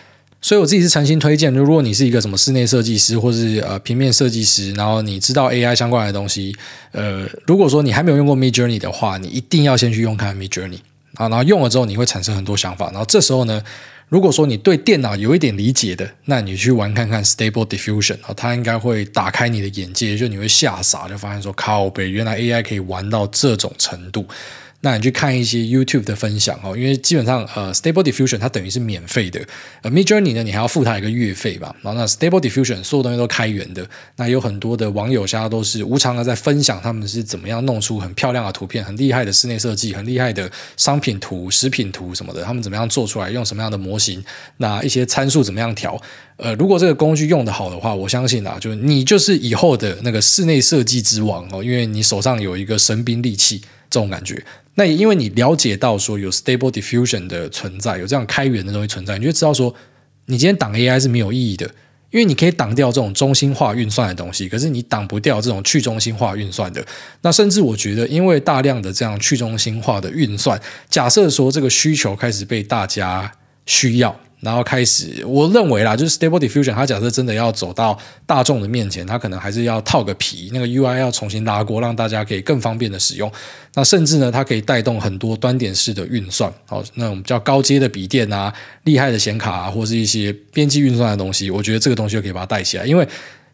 [0.46, 6.54] 所以我自己是诚心推荐，就如果你是一个什么室内设计师，或是呃平面设计师，然后你知道 AI 相关的东西，
[6.92, 10.78] 呃，如果说你还没有用过 Midjourney 的话，你一定要先去用看 Midjourney
[11.14, 13.60] 啊，然后用了之后你会产生很多想法，然后这时候呢，
[14.08, 24.24] 如果说你对电脑有一点理解的，那你去玩看看 Stable Diffusion 啊，它应该会打开你的眼界，就你会吓傻，就发现说靠北，原来 AI 可以玩到这种程度。
[24.82, 29.40] 那你去看一些 YouTube 的分享哦，因为基本上呃，Stable Diffusion 它等于是免费的，
[29.82, 31.74] 呃，Midjourney 呢，你还要付它一个月费吧。
[31.82, 33.84] 然后那 Stable Diffusion 所有东西都开源的，
[34.16, 44.22] 那有很多的网友现在都是无偿的在分享他们是怎么样弄出很漂亮的图片，很厉害的室内设计，很厉害的商品图、食品图什么的，他们怎么样做出来，用什么样的模型，
[44.58, 46.00] 那一些参数怎么样调。
[46.36, 54.44] 呃，如果这个工具用得好的话，我相信啊，就是你就是以后的那个室内设计之王哦，因为你手上有一个神兵利器，这种感觉。
[54.76, 59.74] 那也因为你了解到说有 Stable Diffusion 的存在，有这样开源的东西存在，你就知道说，
[60.26, 61.66] 你今天挡 AI 是没有意义的，
[62.10, 66.86] 因为你可以挡掉这种中心化运算的东西，可是你挡不掉这种去中心化运算的。
[67.22, 70.60] 那甚至我觉得，因为大量的这样去中心化的运算，
[70.90, 73.32] 假设说这个需求开始被大家
[73.64, 74.20] 需要。
[74.40, 83.30] 然后开始，我认为啦，就是 Stable Diffusion，它假设真的要走到大众的面前，它可能还是要套个皮，那个 UI 要重新拉过，让大家可以更方便的使用。
[83.74, 88.52] 那甚至呢，它可以带动很多端点式的运算，好，那种比较高阶的笔电啊，
[88.84, 93.06] 厉害的显卡啊，或是一些边际运算的东西，我觉得这个东西就可以把它带起来，因为。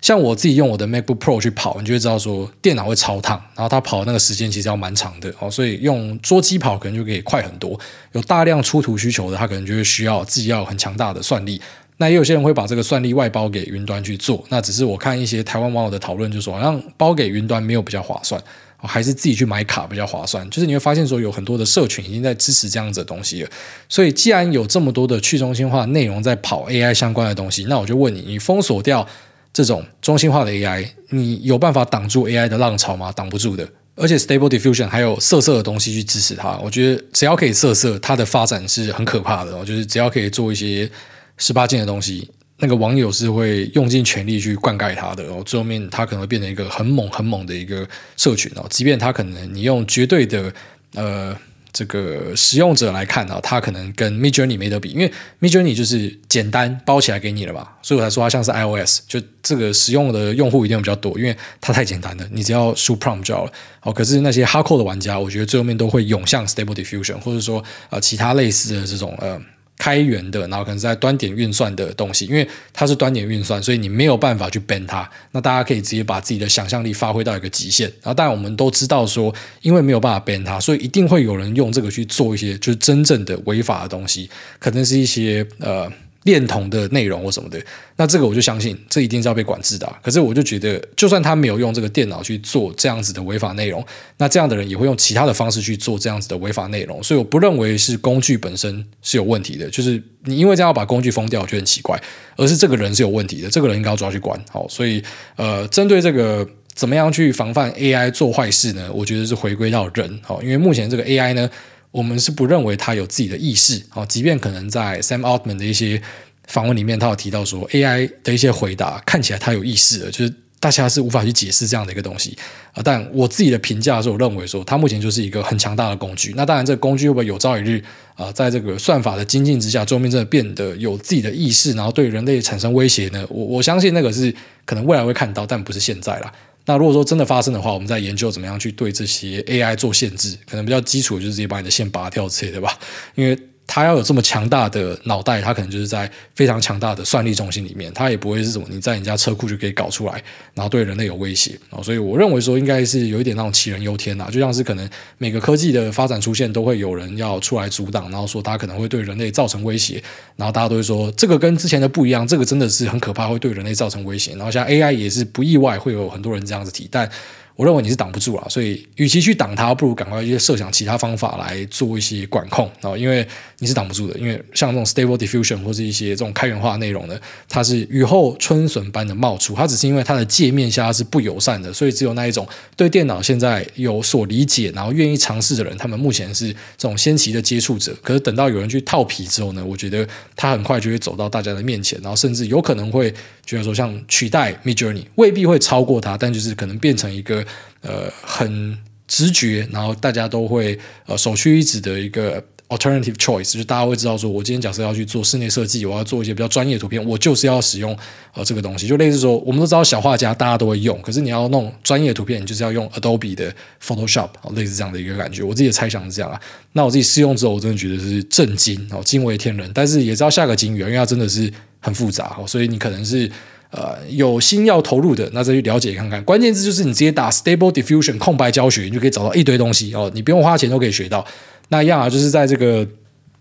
[0.02, 7.78] 像我自己用我的 MacBook Pro 去跑，你就会知道说电脑会超烫，然后它跑那个时间其实要蛮长的哦，所以用桌机跑可能就可以快很多。
[8.10, 11.62] 有大量出图需求的，它可能就会需要自己要有很强大的算力。
[11.98, 14.44] 那也有些人会把这个算力外包给云端去做。
[14.48, 18.42] 那只是我看一些台湾网友的讨论，就说好像包给云端没有比较划算，
[18.78, 20.48] 还是自己去买卡比较划算。
[20.50, 23.50] 就是你会发现说有很多的社群已经在支持这样子的东西了。
[23.88, 29.06] 所以既然有这么多的去中心化内容在跑 AI 相关的东西，那我就问你，你封锁掉。
[29.52, 33.12] 这种中心化的 AI，你有办法挡住 AI 的浪潮吗？
[33.12, 33.68] 挡不住的。
[33.94, 39.52] 而且 Stable Diffusion 还有色色的东西去支持它，我觉得只要可以色色，它的发展是很可怕的。
[39.64, 40.90] 就是只要可以做一些
[41.36, 45.22] 十八禁的东西，那个网友是会用尽全力去灌溉它的。
[45.24, 47.86] 然后最后面它可能会变成一个很猛很猛的一个
[48.16, 48.66] 社群哦。
[48.70, 50.52] 即便它可能你用绝对的
[50.94, 51.36] 呃。
[51.72, 63.52] 这个使用者来看啊，它可能跟 Midjourney 没得比，因为 Midjourney 就是简单包起来给你了吧，所以我才说它像是 iOS，就这个使用的用户一定比较多，因为它太简单了，你只要输 prompt 就好了。
[63.80, 69.40] 好，可是那些 h a r d c o 的玩家，我觉得最后面都会涌向 Stable Diffusion，或者说啊其他类似的这种呃。
[69.82, 75.10] 开源的，然后可能在端点运算的东西，因为它是端点运算，所以你没有办法去 ban 它。
[75.32, 77.88] 那大家可以直接把自己的想象力发挥到一个极限。
[78.00, 85.90] 然后当然我们都知道说，因为没有办法 ban 它，所以一定会有人用这个去做一些就是真正的违法的东西，可能是一些呃。
[86.24, 87.60] 恋童的内容或什么的，
[87.96, 89.92] 那这个我就相信，这一定是要被管制的。
[90.02, 93.84] 可是我就觉得，就算他没有用这个电脑去做这样子的违法内容，
[94.18, 97.02] 那这样的人也会用其他的方式去做这样子的违法内容。
[97.02, 102.00] 所以我不认为是工具本身是有问题的，就是你因为这样要把工具封掉，我觉得很奇怪，
[102.36, 104.40] 而是这个人是有问题的，这个人应该要抓去关。
[104.48, 105.02] 好，所以
[105.34, 108.88] 呃，针对这个怎么样去防范 AI 做坏事呢？
[108.92, 110.20] 我觉得是回归到人。
[110.22, 111.50] 好，因为目前这个 AI 呢。
[111.92, 116.02] 我们是不认为他有自己的意识，即便可能在 Sam Altman 的一些
[116.48, 120.34] 访问里面，他有提到说，AI 的一些回答看起来他有意识的，就是。
[120.62, 122.38] 大家是无法去解释这样的一个东西
[122.72, 126.32] 啊，但我自己的评价是我认为说，它目前就是一个很强大的工具。
[126.36, 127.82] 那当然，这个工具会不会有朝一日
[128.14, 133.26] 啊，在这个算法的精进之下，桌面真的变得有自己的意识，然后对人类产生威胁呢？
[133.28, 134.32] 我我相信那个是
[134.64, 136.32] 可能未来会看到，但不是现在啦。
[136.64, 142.78] 那如果说真的发生的话，我们在研究怎么样去对这些 AI 做限制，可能比较基础的就是直接把你的线拔掉之类的吧，
[143.14, 143.38] 因为。
[143.74, 151.58] 他要有这么强大的脑袋，他可能就是在非常强大的算力中心里面，他也不会是什么你在你家车库就可以搞出来，然后对人类有威胁。
[151.82, 160.02] 所以我认为说应该是有一点那种杞人忧天呐，就像是可能每个科技的发展出现都会有人要出来阻挡，然后说他可能会对人类造成威胁，
[160.36, 164.32] 然后大家都会说这个跟之前的不一样，这个真的是很可怕，会对人类造成威胁。
[164.32, 167.10] 然后像 AI 也是不意外会有很多人这样子提，但。
[167.54, 173.26] 我认为你是挡不住了，所以与其去挡它，不如赶快去设想其他方法来做一些管控啊，因为
[173.58, 174.18] 你是挡不住的。
[174.18, 187.94] 因为像这种 Stable Diffusion 或是一些这种开源化内容呢，它是雨后春笋般的冒出，它只是因为它的界面下是不友善的，所以只有那一种对电脑现在有所理解，然后愿意尝试的人，他们目前是这种先期的接触者。
[188.02, 193.12] 可是等到有人去套皮之后呢，我觉得它很快就会走到大家的面前，然后甚至有可能会
[193.44, 197.44] 觉得说像取代 Midjourney，未必会超过它，但就是可能变成一个。
[197.82, 207.94] 呃，很直觉，然后大家都会呃首屈一指的一个 alternative choice，就大家会知道说，我今天假设要去做室内设计，我要做一些比较专业的图片，我就是要使用
[208.32, 215.42] 呃这个东西，就类似说，我们都知道小画家大家都会用，可是你要弄专业的图片，你就是要用 Adobe 的 Photoshop，类似这样的一个感觉。
[215.42, 216.40] 我自己的猜想是这样啊，
[216.72, 223.30] 那我自己试用之后，我真的觉得是震惊哦，惊为天人，但是也知道下个警语，因为它真的是很复杂哦，所以你可能是。
[223.72, 226.22] 呃，有心要投入的，那再去了解看看。
[226.24, 230.10] 关键字就是你直接打 Stable Diffusion 空白教学，你就可以找到一堆东西哦。
[230.14, 231.26] 你不用花钱都可以学到。
[231.68, 232.86] 那一样啊，就是在这个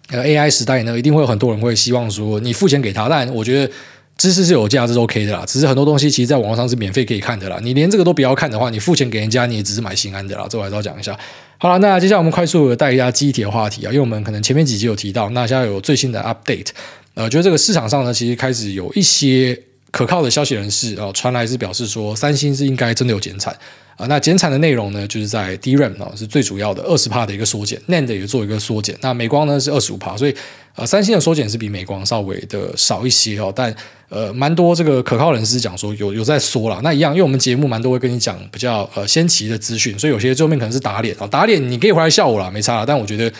[0.07, 3.09] 呃 AI 时代呢，一定会有很多人会希望说你付钱给他。
[3.09, 3.69] 但我觉得
[4.17, 5.43] 知识是有价，这是 OK 的啦。
[5.45, 7.59] 只是很多东西其实在网络上是免费可以看的啦。
[7.61, 10.45] 你连这个都不要看的话，你付钱给人家，你也只是买心安的啦。
[10.49, 11.19] 这我还是要讲一下。
[11.57, 16.67] 好了，那接下来我们快速带一下记忆体的话题啊，因为我们可能前面几集有提到，那现在有最新的 update。
[17.15, 19.61] 呃，觉得这个市场上呢，其实开始有一些。
[19.91, 23.53] 可靠的消息人士啊，传来是表示说，三星是应该真的有减产
[23.97, 24.07] 啊。
[24.07, 28.97] 那减产的内容呢，就是在 DRAM 啊是最主要的二十帕的一个缩减，NAND 也做一个缩减。
[29.01, 30.33] 那美光呢是二十五帕，所以
[30.75, 33.51] 呃，三星的缩减是比美光稍微的少一些哦。
[33.53, 33.75] 但
[34.07, 36.79] 呃，蛮多这个可靠人士讲说有有在缩了。
[36.81, 42.85] 那一样，因为我们节目蛮多会跟你讲比较呃先期的资讯，所以有些最后面可能是打脸啊，打脸你可以回来笑我了，没差啦。
[42.85, 43.31] 但我觉得。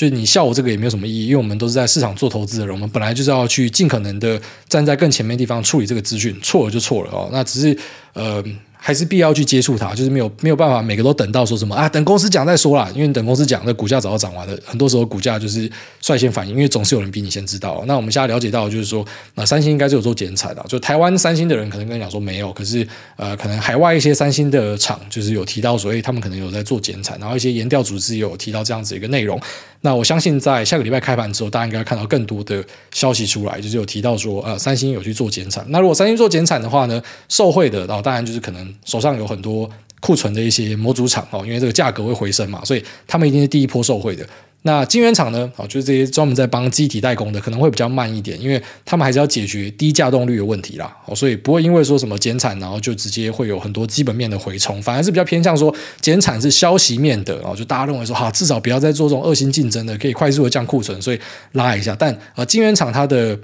[0.00, 7.76] 就是你笑我这个也没有什么意义，因为我们都是在市场做投资的人，我们本来就是要去尽可能的站在更前面的地方处理这个资讯，错了就错了哦，那只是
[8.14, 8.42] 呃。
[8.82, 14.58] 还是必要去接触它，就是没有没有办法每个都等到说什么啊，等公司讲再说啦，因为等公司讲，那股价早就涨完了。
[14.64, 17.84] 很多时候股价就是率先反应，因为总是有人比你先知道。
[17.86, 29.38] 那我们现在了解到就是说，那三星应该是有做减产的，就台湾三星的人可能跟你讲说没有，可是呃，可能海外一些三星的厂就是有提到，所以他们可能有在做减产，然后一些研调组织有提到这样子一个内容。
[29.82, 35.64] 那我相信在下个礼拜开盘之后，大家应该看到更多的消息出来，就是有提到说呃，三星有去做减产。
[35.68, 38.74] 那如果三星做减产的话呢，受惠的，然后当然就是可能。
[38.84, 39.68] 手上有很多
[40.00, 44.26] 库存的一些模组厂哦，因为这个价格会回升嘛，所以他们一定是第一波受惠的。
[44.62, 45.50] 那晶圆厂呢？
[45.68, 50.94] 就是这些专门在帮机体代工的，可能会比较慢一点，因为他们还是要解决低价动率的问题啦。
[51.06, 61.18] 哦，所以不会因为说什么减产，然后就直接会有很多基本面的回冲，反而是比较偏向说减产是消息面的哦，就大家认为说哈，至少不要再做这种恶性竞争的，可以快速的降库存，所以
[61.52, 61.96] 拉一下。
[61.98, 63.38] 但呃，晶圆厂它的。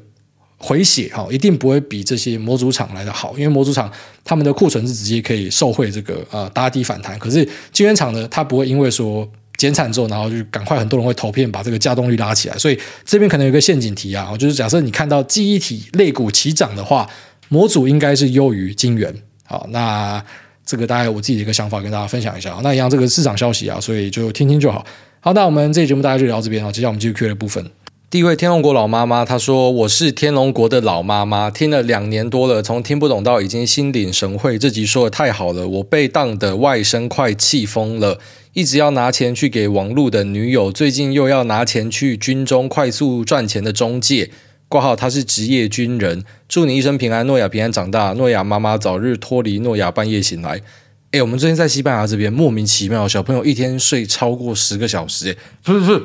[0.59, 3.93] 回血哈，一定不会比这些模组厂来的好，因为模组厂
[4.25, 17.09] 他们的库存是直接可以受惠这个呃打底反弹，可是晶圆厂呢，它不会因为说减产之后，然后就赶快很多人会投片把这个稼动率拉起来，所以这边可能有个陷阱题啊，就是假设你看到记忆体类股齐涨的话，
[17.49, 19.15] 模组应该是优于晶圆。
[19.45, 20.23] 好，那
[20.65, 22.59] 这个大概我自己的一个想法跟大家分享一下。
[22.63, 24.85] 那一样这个市场消息啊，所以就听听就好。
[25.21, 27.65] 好，那我们这期节目大家就聊到这边啊，接下来我们继续 Q 的部分。
[28.09, 34.57] 第一位天龙国老妈妈，她说：“我是天龙国的老妈妈，听了两年多了，从听不懂到已经心领神会。
[34.57, 38.21] 这集说的太好了，我被当的外甥快气疯了，
[38.57, 44.31] 一直要拿钱去给网络的女友，最近又要拿钱去军中快速赚钱的中介。
[44.67, 50.63] 挂号他是职业军人，祝你一生平安，诺亚平安长大，诺亚妈妈早日脱离诺亚半夜醒来。
[51.11, 56.03] 哎，我们最近在西班牙这边莫名其妙，小朋友一天睡超过十个小时，哎，不是不是。”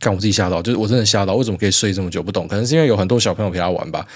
[0.00, 2.22] 看我自己吓到，就是我真的吓到，为什么可以睡这么久？
[2.22, 4.06] 不懂，可能是因为有很多小朋友陪他玩吧。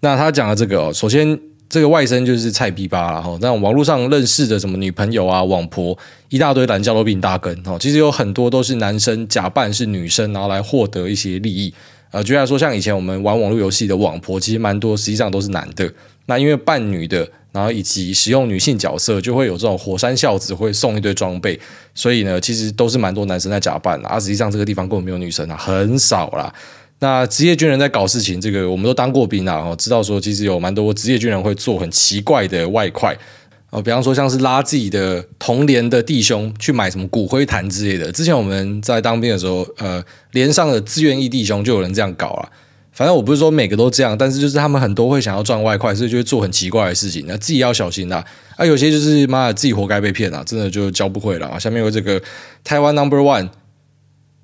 [0.00, 5.96] 那他讲的这个哦，首先这个外甥就是菜逼吧，然后那网络上认识的什么女朋友啊、网婆
[6.30, 7.76] 一大堆，男教都比你大根哦。
[7.78, 11.72] 其实有很多都是男生假扮是女生，然后来获得一些利益
[12.10, 15.92] 呃，举例来说，像以前我们玩网络游戏的网婆，其实蛮多，实际上都是男的。
[16.24, 21.58] 那因为扮女的，然后以及使用女性角色，就会有这种火山孝子会送一堆装备，
[21.94, 24.08] 所以呢，其实都是蛮多男生在假扮的。
[24.08, 26.50] 而实际上这个地方根本没有女生啊，很少啦。
[27.00, 33.16] 那职业军人在搞事情，这个我们都当过兵啊，哦，知道说其实有蛮多职业军人会做很奇怪的外快。
[33.70, 38.10] 哦，比方说像是拉自己的同连的弟兄去买什么骨灰坛之类的。
[38.10, 42.48] 之前我们在当兵的时候，呃，连上的志愿役弟兄就有人这样搞了。
[42.92, 47.26] 反正我不是说每个都这样，但是就是他们很多会想要赚外快，所以就会做很奇怪的事情。
[47.28, 48.24] 那自己要小心啦。
[48.56, 51.58] 啊，有些就是妈的自己活该被骗啊，真的就教不会了啊。
[51.58, 52.20] 下面有这个
[52.64, 53.50] 台湾 Number One，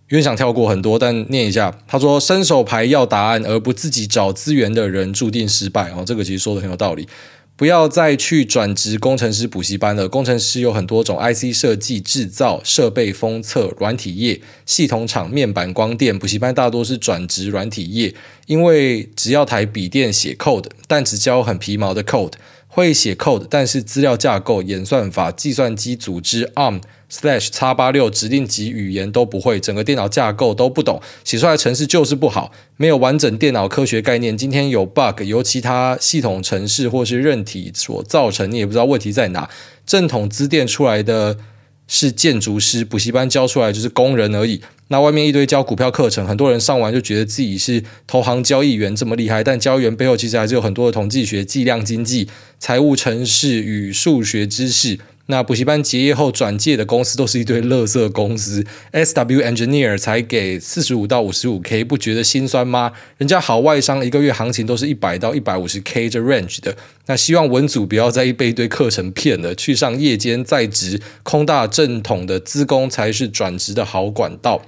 [0.09, 1.75] 有点想跳过很多，但念一下。
[1.87, 7.09] 他说：“伸手牌要答案而不自己找资源的人，注定失败。”哦，这个其实说的很有道理。
[7.57, 10.09] 不要再去转职工程师补习班了。
[10.09, 16.19] 工程师有很多种，IC 设计、制造、设备封测、软体业、系统厂、面板、光电。
[16.19, 18.13] 补习班大多是转职软体业，
[18.47, 22.33] 因为只要台笔电写 code，但只教很皮毛的 code。
[22.75, 34.37] 会写 code，但是资料架构、演算法、计算机组织、ARM slash 叉八六指令集语言都不会，整个电脑架构都不懂，写出来的程式就是不好，没有完整电脑科学概念。
[34.37, 39.49] 今天有 bug，由其他系统程式或是韧体所造成，你也不知道问题在哪。
[39.87, 41.37] 正统资电出来的
[41.87, 44.61] 是建筑师，补习班教出来就是工人而已。
[44.89, 54.99] 那外面一堆教股票课程，很多人上完就觉得自己是投行交易员这么厉害，但交易员背后其实还是有很多的统计学、计量经济、财务城市与数学知识。
[55.27, 62.93] 那补习班结业后转介的公司都是一堆垃圾公司，SW Engineer 才给四十五到五十五 K，不觉得心酸吗？
[63.17, 66.77] 人家好外商一个月行情都是一百到一百五十 K 这 range 的。
[67.07, 74.61] 那希望文组不要再被一堆课程骗了，去上夜间在职空大正统的资工才是转职的好管道。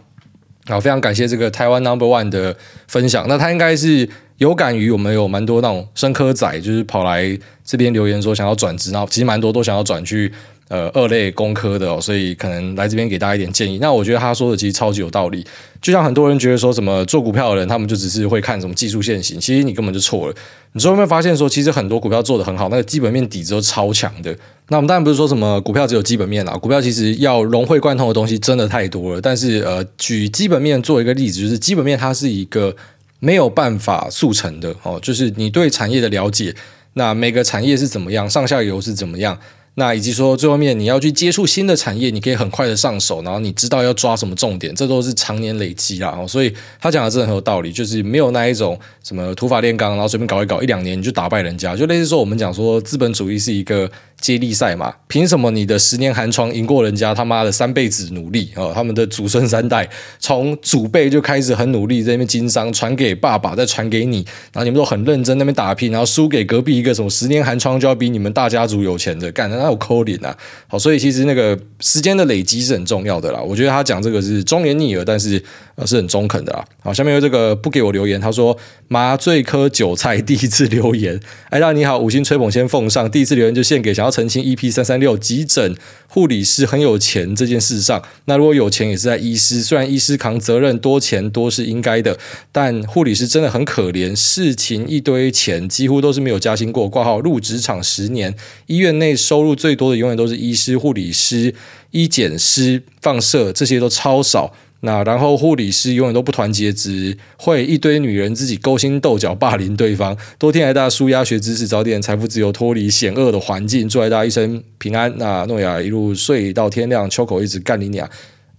[0.68, 2.56] 好，非常感谢这个台湾 Number One 的
[2.88, 3.28] 分享。
[3.28, 10.30] 那他应该是有感于我们有蛮多那种生科仔，就是跑来这边留言说想要转职，然后其实蛮多都想要转去
[10.68, 13.78] 呃二类工科的哦，所以可能来这边给大家一点建议。
[13.78, 15.46] 那我觉得他说的其实超级有道理。
[15.80, 20.34] 就像很多人觉得说什么做股票的人，他们就只是会看什么技术线型，其实你根本就错了。
[20.72, 24.36] 你说有没有发现说，其实很多股票做得很好，那个基本面底子都超强的。
[24.68, 29.20] 那我们当然不是说什么股票只有基本面啊，股票其实要融会贯通的东西真的太多了。
[29.20, 32.74] 但是呃，举基本面做一个例子，就是基本面它是一个
[33.18, 36.54] 没有办法速成的哦，就是你对产业的了解，
[36.94, 39.38] 那每个产业是怎么样，上下游是怎么样。
[39.78, 46.18] 那以及说最后面你要去接触新的产业，你可以很快的上手，然后你知道要抓什么重点，这都是常年累积啦。
[46.26, 46.50] 所以
[46.80, 58.72] 他讲的真的很有道理，就是没有那一种什么土法炼钢，然后随便搞一搞一两年你就打败人家，就类似说我们讲说资本主义是一个接力赛嘛，凭什么你的十年寒窗赢过人家他妈的三辈子努力啊？
[58.74, 69.66] 他们的祖孙三代从祖辈就开始很努力在那边经商，传给爸爸再传给你，然后你们都很认真那边打拼，然后输给隔壁一个什么十年寒窗就要比你们大家族有钱的干的。
[69.66, 70.36] 有抠脸啊！
[70.68, 73.40] 好，所以其实那个时间的累积是很重要的啦。
[73.40, 75.42] 我觉得他讲这个是忠言逆耳，但是
[75.76, 76.64] 呃是很中肯的啦。
[76.82, 78.56] 好，下面有这个不给我留言，他说
[78.88, 81.18] 麻醉科韭菜第一次留言，
[81.50, 85.74] 哎，大你好，五星吹捧先奉上，第一次留言就献给想要澄清 EP 三三六急诊
[86.08, 88.02] 护理师很有钱这件事上。
[88.24, 92.18] 那如果有钱也是在医师，虽然医师扛责任多钱多是应该的，
[92.50, 98.34] 但护理师真的很可怜，事情一堆钱，几乎都是没有加薪过，挂号入职场十年，
[98.66, 101.54] 医院内收入最多的永远都是医师、护理师、
[101.90, 104.54] 医检师、放射，这些都超少。
[104.80, 110.16] 那然后护理师永远都不团结，只会一堆女人自己勾心斗角、霸凌对方。
[110.38, 113.88] 多听来大家纾压学知识，早点财富自由，脱离险恶的环境。
[113.88, 115.12] 祝大家一生平安。
[115.16, 118.04] 那诺亚一路睡到天亮，秋口一直干你俩。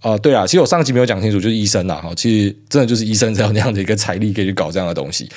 [0.00, 5.28] 啊、呃，对啊，其实我上集没有讲清楚，就是医生呐，哈，其实真的就是医生才有那样的一个财力可以去搞这样的东西。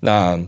[0.00, 0.38] 那。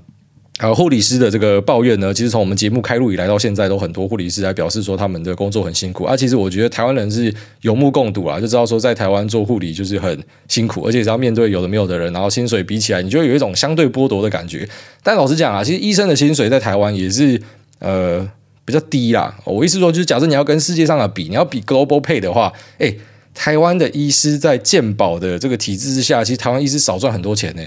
[0.59, 6.17] 呃，护理师的这个抱怨呢，其实从我们节目开录以来到现在，都很多护理师来表示说他们的工作很辛苦啊。
[6.17, 14.67] 其实我觉得台湾人是有目共睹啊，就知道说在台湾做护理就是很辛苦，而且只要面对有的没有的人，然后薪水比起来，你就有一种相对剥夺的感觉。
[15.03, 17.39] 但老实讲啊，其实医生的薪水在台湾也是
[17.81, 18.27] 呃
[18.65, 19.39] 比较低啦。
[19.45, 22.95] 我意思说，就是假设你要跟世界上的比，你要比 global pay 的话，哎，
[23.35, 27.63] 台湾的医师在健保的这个体制之下，其实台湾医师少赚很多钱呢。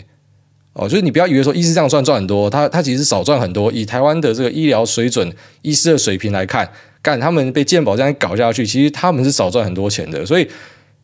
[0.73, 3.71] 哦，就是你不要以为说医师这样赚赚很多，他他其实少赚很多。
[3.71, 5.29] 以台湾的这个医疗水准、
[5.61, 6.69] 医师的水平来看，
[7.01, 10.25] 干他们被健保这样搞下去，其实他们是少赚很多钱的。
[10.25, 10.47] 所以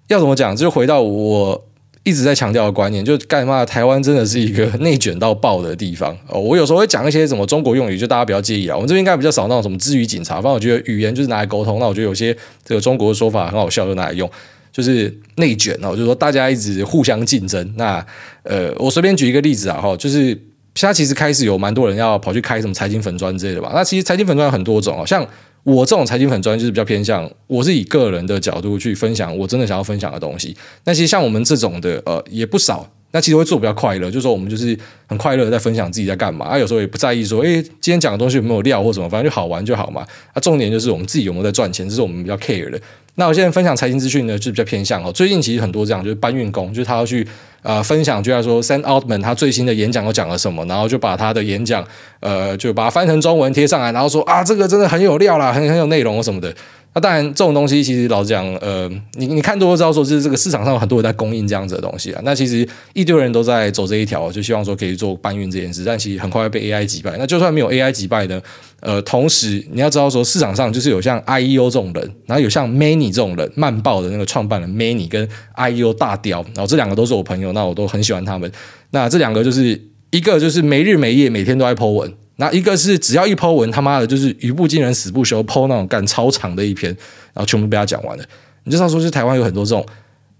[0.07, 1.61] 要怎么讲，就回到我
[2.03, 6.15] 一直在强调的观念，就干嘛台湾真的是一个 内卷到爆的地方。
[6.27, 8.75] 哦，我有时候会讲一些什么中国用语，就大家不要介意啊。
[8.75, 11.79] 我们这边应该比较少那种什么支语警察，反正我觉得语言就是拿来沟通。
[11.79, 14.29] 那我觉得有些这个中国的说法很好笑，就拿来用。
[14.75, 17.73] 就是内卷哦，就是说大家一直互相竞争。
[17.77, 18.05] 那
[18.43, 20.27] 呃，我随便举一个例子啊，哈，就是
[20.75, 23.71] 现在其实开始有蛮多人要跑去开什么财经粉专之类的吧。
[23.73, 25.25] 那其实财经粉专有很多种哦，像
[25.63, 30.53] 我这种财经粉专就是比较偏向，我是以个人的角度去分享我真的想要分享的东西。
[30.83, 32.85] 那其实像我们这种的呃也不少。
[33.15, 40.05] 那其实会做比较快乐，就是说我们就是很快乐在分享自己在干嘛，啊，有时候也不在意说，诶，今天讲的东西有没有料或什么，反正就好玩就好嘛。
[40.33, 42.77] 啊，重点就是我们自己有没有在赚钱，这是我们比较 care 的。
[43.17, 45.09] 那我现在分享财经资讯呢，就比较偏向哦。
[45.13, 47.25] 最近其实很多这样，就是搬运工，就是他要去
[47.61, 51.81] 呃分享，就像说 Sam Altman 他最新的演讲又讲了什么，然后就把他的演讲
[52.19, 56.53] 呃就把它翻成中文贴上来，然后说啊，这个真的很有料啦，很很有内容什么的。
[56.95, 62.21] 那当然，这种东西其实老实讲，呃，你你看多了知道，说是这个市场上有很多人在供应这样子的东西啊。
[62.23, 67.17] 那其实一堆人都在走这一条，就希望说可以做搬运这件事，但其实很快被 AI 击败。
[67.17, 68.41] 那就算没有 AI 击败呢，
[68.79, 75.27] 呃，同时你要知道说市场上就是有像 IEO 这种人，然后有像 Many 这种人，慢报的那个创办人 Manny 跟
[75.57, 78.49] IEO 大雕，然后这两个都是我朋友，那我都很喜欢他们。
[78.91, 79.77] 那这两个就是
[80.11, 82.13] 一个就是没日没夜，每天都在 po 文。
[82.37, 86.91] 那一个是只要一抛文，他妈的就是语不惊人死不休抛那种干超长的一篇，
[87.33, 88.23] 然后全部被他讲完了。
[88.63, 89.85] 你就知道说，是台湾有很多这种，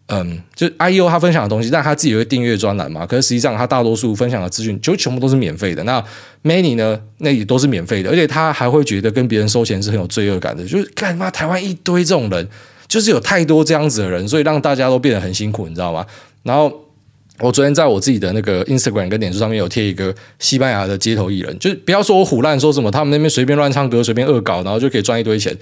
[0.07, 3.05] 嗯，就 IEO 他分享的东西，但他自己有个订阅专栏嘛。
[3.05, 5.83] 可是实际上他大多数分享的资讯就全部都是免费的。
[5.83, 6.03] 那
[6.43, 10.65] Many 呢，那也都是免费的，而且他还会觉得跟别人收钱是很有罪恶感的。
[10.65, 12.47] 就是干嘛台湾一堆这种人，
[12.87, 16.05] 就是有太多这样子的人，所以让大家都变得很辛苦，你知道吗？
[16.43, 16.84] 然后。
[17.39, 25.53] 我昨天在我自己的那个 Instagram 跟脸书上面有贴一个西班牙的街头艺人，就是不要说我唬烂说什么，他们那边随便乱唱歌，随便恶搞，然后就可以赚一堆钱，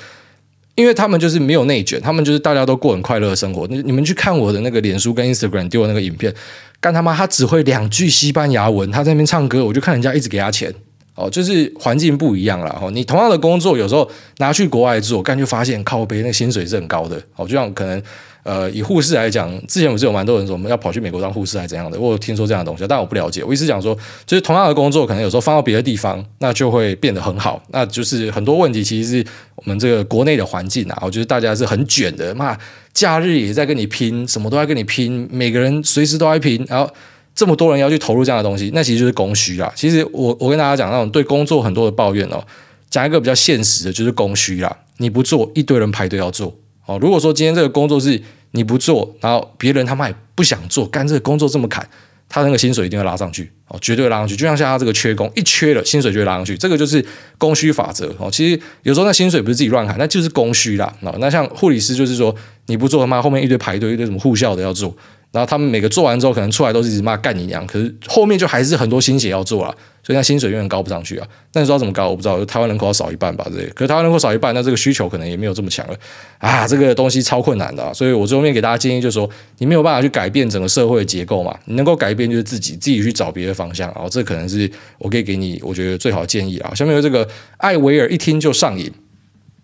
[0.75, 3.65] 因为他们就是没有内卷，他们就是大家都过很快乐的生活。
[3.67, 6.31] 你们去看我的那个脸书跟 Instagram 丢的那个影片，
[6.79, 10.71] 干他妈他只会两句西班牙文，他在那边唱歌，我就看人家一直给他钱，
[11.15, 12.79] 哦，就是环境不一样了。
[12.79, 14.07] 哦，你同样的工作，有时候
[14.37, 17.99] 拿去国外做，干就发现靠北那薪水是很高的，哦，就像可能。
[18.43, 21.97] 呃，以护士来讲，之前不是有蛮多人说我们要跑去美国当护士还是怎样的？
[21.97, 23.43] 我有听说这样的东西，但我不了解。
[23.43, 27.63] 我意思讲说，就是同样的工作，可能有时候放到别的地方，那就会变得很好。
[27.69, 29.25] 那就是很多问题，其实是
[29.55, 32.35] 我们这个国内的环境啊，我觉得大家是很卷的。
[32.35, 32.57] 嘛，
[32.93, 36.91] 假日也在跟你拼，什么都在跟你拼，每个人随时都在拼，然后
[37.33, 39.71] 这么多人要去投入这样的东西，那其实就是供需啦。
[39.73, 42.43] 其实我我跟大家讲那种对工作很多的抱怨哦，
[42.89, 44.77] 讲一个比较现实的，就是供需啦。
[44.97, 46.53] 你不做，一堆人排队要做。
[46.85, 48.21] 哦，如果说今天这个工作是
[48.51, 51.87] 你不做，然后别人他妈也不想做，干这个工作这么砍，
[52.27, 54.35] 他那个薪水一定要拉上去，哦，绝对拉上去。
[54.35, 57.03] 就像现在这个缺工，一缺了，薪水就会拉上去，这个就是
[57.37, 58.13] 供需法则。
[58.19, 60.93] 哦，其实有时候那薪水不是自己乱砍，那就是供需啦。
[61.01, 62.35] 哦，那像护理师就是说，
[62.67, 64.95] 你不做他妈后面一堆排队，一堆什么护校的要做。
[65.33, 71.27] 然后他们每个做完之后，可能出来都是一直骂干你娘，可是后面就还是很多心血要做啊，所以那薪水永远高不上去啊。
[71.53, 72.07] 那你知道怎么高？
[72.07, 73.65] 我不知道，台湾人口要少一半吧，这。
[73.73, 75.97] 可是台湾人口少一半，那这个需求可能也没有这么强了
[76.37, 77.91] 啊，这个东西超困难的啊。
[77.91, 79.27] 所以我最后面给大家建议就是说，
[79.57, 84.05] 你没有办法去改变整个社会的结构嘛，你能够改变就是自己自己去找别的方向啊。
[84.07, 84.69] 这可能是
[84.99, 86.71] 我可以给你我觉得最好的建议啊。
[86.75, 87.27] 下面有这个
[87.57, 88.91] 艾维尔一听就上瘾，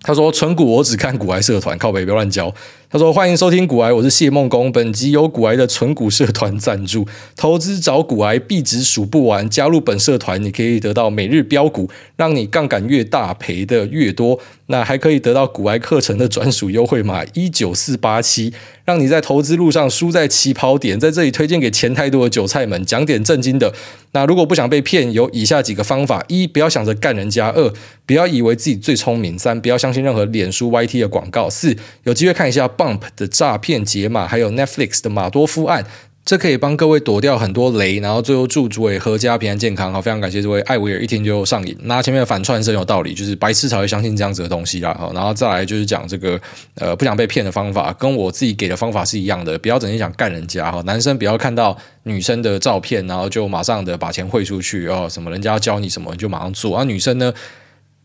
[0.01, 2.51] 他说存股我只看股癌社团，靠北不要乱交。
[2.91, 4.71] 他说：“欢迎收听股癌，我是谢梦工。
[4.71, 9.47] 本集由股癌的存股社团赞助，投资找股癌币值数不完。
[9.47, 14.39] 加入本社团，你可以得到每日标股，让你杠杆越大赔的越多。
[14.71, 18.53] 那还可以得到股癌课程的专属优惠码一九四八七，
[18.85, 20.99] 让你在投资路上输在起跑点。
[20.99, 23.73] 在这里推荐给钱太多的韭菜们，讲点正经的。
[24.11, 27.71] 那如果不想被骗，有以下几个方法：一，不要想着干人家；二，
[28.07, 35.86] 不要以为自己最聪明；三，不要相信任何脸书 YT 的广告；四，有机会看一下。” Bump 的诈骗解码，还有 Netflix 的马多夫案，
[36.23, 39.91] 这可以帮各位躲掉很多雷，然后最后祝诸位阖家平安健康。
[39.91, 41.75] 好，非常感谢这位艾维尔，一听就上瘾。
[41.82, 44.95] 那前面的反串是很有道理，就是白痴才会相信这样子的东西啦。
[44.97, 46.39] 好，然后再来就是讲这个
[46.75, 50.82] 呃不想被骗的方法，跟我自己给的方法是一样的，不要整天想干人家哈。
[50.86, 56.77] 男生不要看到女生的照片，然后就马上的把钱汇出去哦，什么人家要教你什么你就马上做。
[56.77, 57.34] 而、女生呢，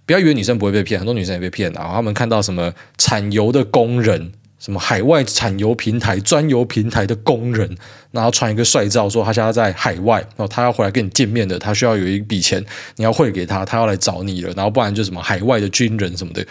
[0.07, 4.33] 不要以为女生不会被骗，很多女生也被骗，然后他们看到什么产油的工人。
[4.65, 7.69] 什么海外产油平台、专油平台的工人，
[8.13, 12.65] 然后传一个帅照，说他现在在海外，然后他要回来跟你见面的，他需要有一笔钱，
[12.97, 16.43] 你要汇给他，他要来找你了，然后不然就什么海外的军人什么的，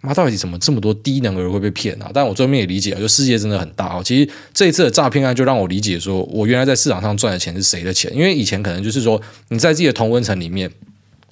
[0.00, 2.10] 妈到底怎么这么多低能儿会被骗啊？
[2.14, 4.02] 但我最后面也理解，就世界真的很大哦。
[4.02, 8.10] 其实这一次的诈骗案就让我理解说，我原来在市场上赚的钱是谁的钱？
[8.14, 10.70] 因为以前可能就是说你在自己的同温层里面，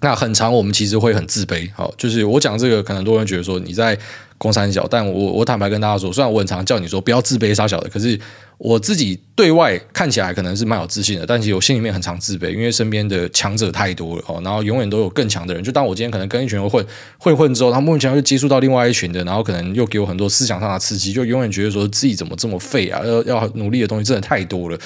[0.01, 3.99] 那很长我们其实会很自卑，好，就是我讲这个，可能很多人觉得说你在。
[4.41, 8.19] 公三小，但我我坦白跟大家说，虽然我很常叫你说不要自卑杀小的，可是
[8.57, 15.63] 我自己对外看起来可能是蛮有自信的，但其实我心里面很常自卑，因为身边的强者太多了哦，然后永远都有更强的人。
[15.63, 16.83] 就当我今天可能跟一群人混
[17.19, 24.79] 混混之后，他莫名其妙就接触到另外一群的，然后可能又给我很多思想上的刺激，就永远觉得说自己怎么这么废啊，要要努力的东西真的太多了。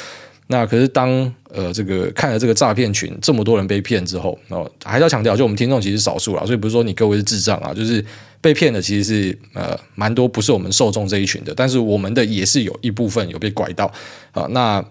[0.47, 1.11] 那可是当
[1.51, 8.05] 呃这个看了这个诈骗群这么多人被骗之后，哦，还是要强调，就我们听众其实少数了，所以不是说你各位是智障啊，就是。
[8.45, 13.91] 被骗的其实是呃蛮多，不是我们受众这一群的，但是我们的也是有一部分有被拐到
[14.33, 14.47] 啊。
[14.51, 14.85] 那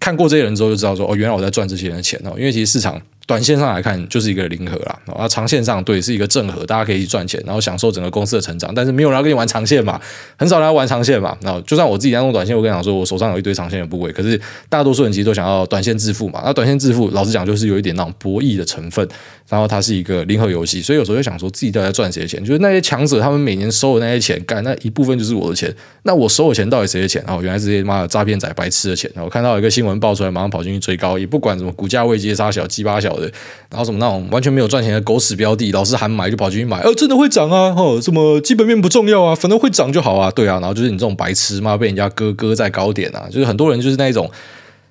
[0.00, 3.00] 看过这些人之后就知道说，哦，原来我在赚这些人的钱哦，因为其实市场。
[3.26, 8.72] 短线上来看就是一个零和啦，啊，长线上对是一个正和，大家可以赚钱，然后享受整个公司的成长。
[8.72, 10.00] 但是没有人要跟你玩长线嘛，
[10.36, 11.36] 很少人要玩长线嘛。
[11.40, 16.40] 那就算我自己在弄短线，我跟你讲说，我手上有一堆长线的部位，可是大多数人其实都想要短线致富嘛。
[16.44, 19.06] 那短线致富，老实讲就是有一点那种博弈的成分，
[19.48, 22.38] 然后它是一个零和游戏，所以有时候就想说自己到底在赚谁的钱？
[22.44, 25.74] 就是那些强者他们每年收的那些钱，干那一部分就是我的钱。
[26.04, 27.20] 那我收的钱到底谁的钱？
[27.26, 29.10] 哦，原来是这些妈的诈骗仔白痴的钱。
[29.16, 33.22] 然后看到一个新闻爆出来，马上跑进去追高，也不管什么股价位接杀小鸡巴小的，
[33.68, 33.96] 然后什么。
[33.98, 37.74] 那种完全没有赚钱的狗屎标的，老是喊买就跑进去买，呃，真的会涨啊？
[37.74, 39.34] 哦，什么基本面不重要啊？
[39.34, 40.60] 反正会涨就好啊，对啊。
[40.60, 44.30] 然后就是你这种白痴嘛，被人家割割在高点啊，就是很多人就是那种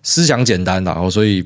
[0.01, 1.45] 思想简单的，然后所以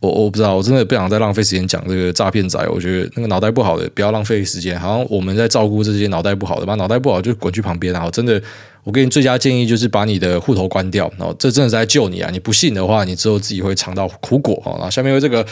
[0.00, 2.58] 我我不知道，我真的不想再浪费时间讲这个诈骗仔。
[2.68, 8.10] 我觉得那个脑袋不好的不要浪费时间，好像我们在照顾这些脑袋不好的，把脑袋不好就滚去旁边然后！
[8.10, 8.40] 真的，
[8.82, 12.30] 我给你最佳建议就是把你的户头关掉，然后这真的是在救你啊！
[12.32, 14.72] 你不信的话，你之后自己会尝到苦果啊！
[14.76, 15.46] 然后下面有这个。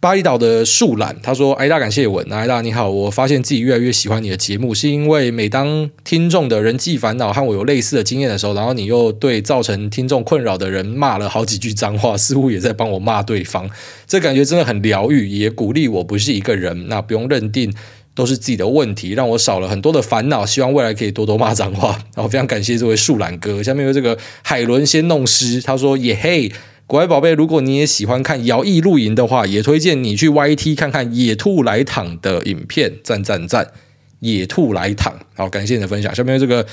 [0.00, 13.68] 巴厘岛的树懒他说：“哎大，感谢文，哎大你好，我发现自己越来越喜欢你的节目，是因为每当听众的人际烦恼和我有类似的经验的时候，然后你又对造成听众困扰的人骂了好几句脏话，似乎也在帮我骂对方，
[14.08, 17.70] 这感觉真的很疗愈，也鼓励我不是一个人，那不用认定
[18.14, 20.46] 都是自己的问题，让我少了很多的烦恼。
[20.46, 23.62] 希望未来可以多多骂脏话，然后非常感谢这位树懒哥。
[23.62, 26.50] 下面有这个海伦先弄湿，他说也嘿。”
[26.90, 33.70] 国外宝贝，如果你也喜欢看摇曳露营的话，也推荐你去 YT 看看野兔来躺的影片，赞赞赞！
[34.18, 36.12] 野兔来躺，好，感谢你的分享。
[36.12, 36.66] 下面这个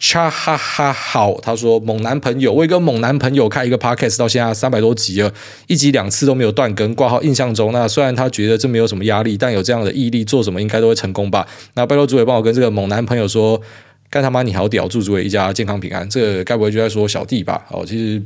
[0.00, 5.32] cha 哈哈好，他说猛男朋友，我一个猛男朋友开一个 podcast 到现在三百多集了，
[5.68, 6.92] 一集两次都没有断更。
[6.96, 11.46] 挂号印象中，那虽然他觉得这没有什么压力，但有这样的毅力，做什么应该都会成功吧？
[11.74, 13.62] 那拜托主委帮我跟这个猛男朋友说，
[14.10, 16.10] 干他妈你好屌，祝主委一家健康平安。
[16.10, 17.64] 这个该不会就在说小弟吧？
[17.70, 18.20] 哦，其实。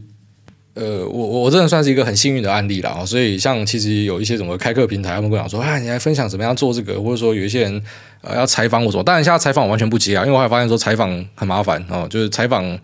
[0.75, 7.83] 呃，我我我真的算是一个很幸运的案例了，所以像其实有一些什么开课平台，他们跟我讲说，啊，你来分享怎么样做这个，或者说有一些人
[8.23, 12.79] 呃要采访我说，当然现在采访我完全不接啊，因为我还发现说采访很麻烦哦，就是采访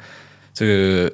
[0.53, 1.12] 这个，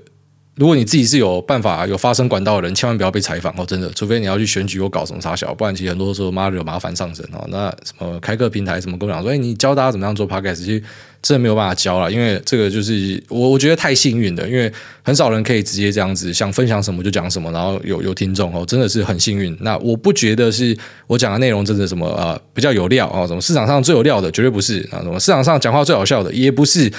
[0.57, 7.47] 如果你自己是有办法有发声管道的人，千万不要被采访哦，真的，除非你要去选举或搞什么啥小，不然其实很多时候妈的有麻烦上身哦。
[7.49, 10.83] 那什么开课平台什么跟我讲说，哎，你教大家怎么样做 podcast，其实。
[11.23, 14.71] 真的没有办法教了，因为这个就是我我觉得太幸运的，因为
[15.05, 19.57] 很少人可以直接这样子想分享什么就讲什么，然后有有听众哦，真的是很幸运。
[19.61, 26.93] 那我不觉得是我讲的内容真的什么呃比较有料哦，什么市场上最有料的绝对不是啊，什么市场上讲话最好笑的也不是，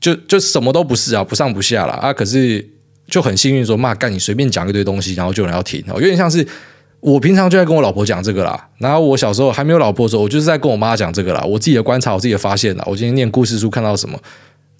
[0.00, 2.12] 就就什么都不是啊，不上不下了啊。
[2.12, 2.64] 可是
[3.08, 6.46] 就很幸运说，妈干你随便讲一堆东西，然后就有人要听哦，有点像是。
[7.06, 11.40] 我平常就在跟我老婆讲这个啦，然后我小时候还没有老婆的时候，我就是在跟我妈讲这个啦。
[11.46, 12.84] 我自己的观察，我自己的发现啦。
[12.84, 14.18] 我今天念故事书看到什么，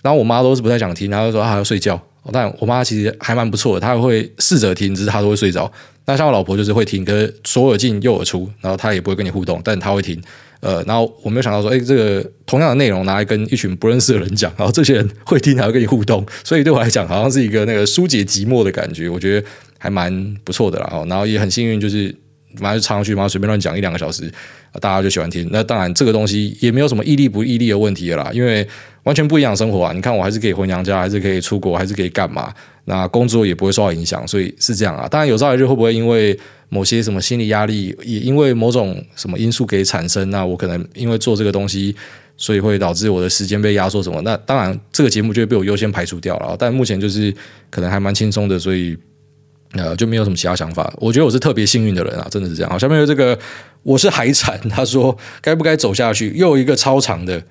[0.02, 2.00] 然后我妈都是不太想听，然后说她还要睡觉。
[2.32, 5.70] 但我妈其实还蛮不错的，她会试着听，只是她都会睡着。
[6.06, 10.20] 那像我老婆就是会听，可是左耳进右耳出，然后她也不会跟你互动，但她会听。
[10.58, 19.08] 呃，然后我没有想到说，哎，这个同样的内容拿来跟一群不认识的人讲，然后这些人会听，还会跟你互动，所以对我来讲，好像是一个那个疏解寂寞的感觉。
[19.08, 19.46] 我觉得。
[19.78, 22.14] 还蛮不错的啦，然后也很幸运，就是
[22.58, 24.32] 反正就插上去嘛，随便乱讲一两个小时，
[24.80, 25.46] 大家就喜欢听。
[25.52, 28.66] 那当然，这个东西也没有什么毅力不毅力的问题了啦，因为
[29.02, 29.92] 完全不一样的生活啊。
[29.92, 32.52] 你看，我还是可以回娘家，还是可以出国，还是可以干嘛？
[32.86, 35.06] 那工作也不会受到影响，所以是这样啊。
[35.08, 41.94] 当然，有朝一日会不会因为某些什么心理压力，也因为某种什么因素给产生，那我可能因为做这个东西，
[42.36, 44.22] 所以会导致我的时间被压缩什么？
[44.22, 46.56] 那当然，这个节目就会被我优先排除掉了。
[46.58, 47.34] 但目前就是
[47.70, 48.96] 可能还蛮轻松的，所以。
[49.78, 50.92] 呃，就没有什么其他想法。
[50.96, 52.70] 我觉得我是特别幸运的人啊，真的是这样。
[52.70, 53.38] 好，下面有这个，
[53.82, 54.58] 我是海产。
[54.68, 56.32] 他说该不该走下去？
[56.36, 57.42] 又一个超长的。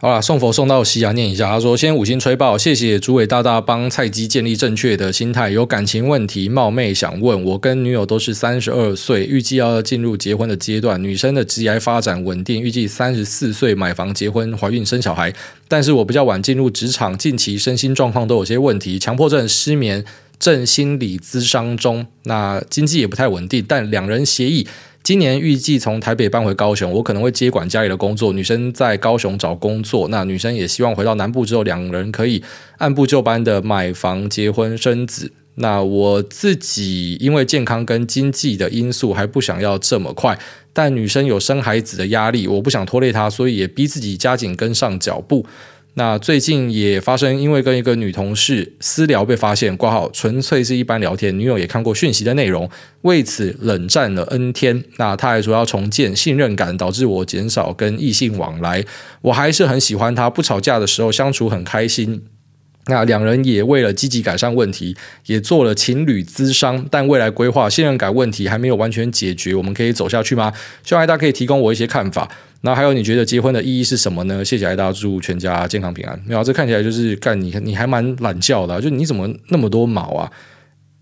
[0.00, 1.48] 好了，送佛送到西啊，念一下。
[1.48, 5.50] 他说先五星吹爆，谢谢主委大大帮菜鸡建立正确的心态。
[5.50, 11.02] 有感情问题，冒昧想问，我跟女友都是三十二岁，预计要进入结婚的阶段。
[11.02, 15.34] 女生的职业发展稳定，预计三十四岁买房、结婚、怀孕、生小孩。
[15.66, 20.04] 但是我比较晚进入职场，近期身心状况都有些问题，强迫症、失眠，
[20.38, 22.06] 正心理咨商中。
[22.22, 24.68] 那经济也不太稳定，但两人协议。
[25.02, 28.32] 今年预计从台北搬回高雄，我可能会接管家里的工作。
[28.32, 32.42] 女生在高雄找工作，那女生也希望回到南部之后，两人可以
[32.76, 35.32] 按部就班的买房、结婚、生子。
[35.54, 40.38] 那我自己因为健康跟经济的因素还不想要这么快，
[40.72, 45.46] 但女生有生孩子的压力，我不想拖累她，所以也逼自己加紧跟上脚步。
[45.98, 52.70] 那最近也发生，因为跟一个女同事私聊被发现，挂号纯粹是一般聊天，女友也看过讯息的内容，
[53.02, 54.84] 为此冷战了 N 天。
[54.98, 58.84] 那她还说要重建信任感，导致我减少跟异性往来。
[59.22, 62.22] 我还是很喜欢她，不吵架的时候相处很开心。
[62.88, 70.52] 那两人也为了积极改善问题，也做了情侣咨商，但未来规划信任感问题还没有完全解决，我们可以走下去吗？
[70.82, 72.28] 希望大家可以提供我一些看法。
[72.62, 74.44] 那还有你觉得结婚的意义是什么呢？
[74.44, 76.18] 谢谢大家，祝全家健康平安。
[76.26, 80.32] 没有，这看起来就是干你，你还蛮懒觉的，就你怎么那么多毛啊？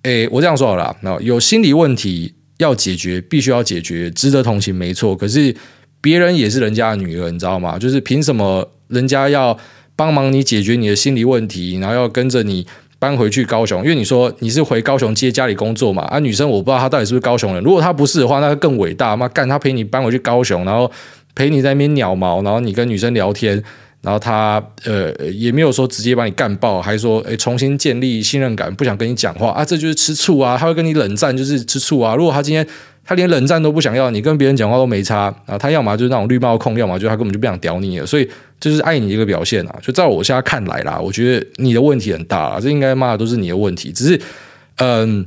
[0.03, 5.17] 诶，我这样说好了，那有心理问题要解决，必须要解决，值得同情，没错。
[5.17, 5.55] 可是
[6.01, 7.79] 别人也是人家的女儿，你知道吗？
[7.79, 9.57] 就是凭什么人家要？
[9.97, 12.65] 帮忙你解决你的心理问题，然后要跟着你
[12.99, 16.03] 搬回去高雄，因为你说你是回高雄接家里工作嘛。
[16.05, 19.17] 啊，女生我不知道她到底是不是高雄人，如果她不是的话，那就更伟大。
[19.17, 20.91] 妈干，她陪你搬回去高雄，然后
[21.35, 23.63] 陪你在那边鸟毛，然后你跟女生聊天，
[24.03, 32.15] 然后他呃也没有说直接把你干爆，还说诶重新建立信任感，不想跟你讲话啊，这就是吃醋啊，他会跟你冷战，就是吃醋啊。
[32.15, 32.67] 如果他今天。
[33.09, 35.57] 他连冷战都不想要，你跟别人讲话都没差啊！
[35.57, 38.29] 他要么就是那种绿帽控，要么就他根本就不想屌你了，所以
[38.59, 39.79] 就是爱你一个表现啊！
[39.81, 44.21] 就在我现在看来啦，我觉得你的问题很大啦，这应该骂的都是你的问题，只是
[44.79, 45.25] 嗯。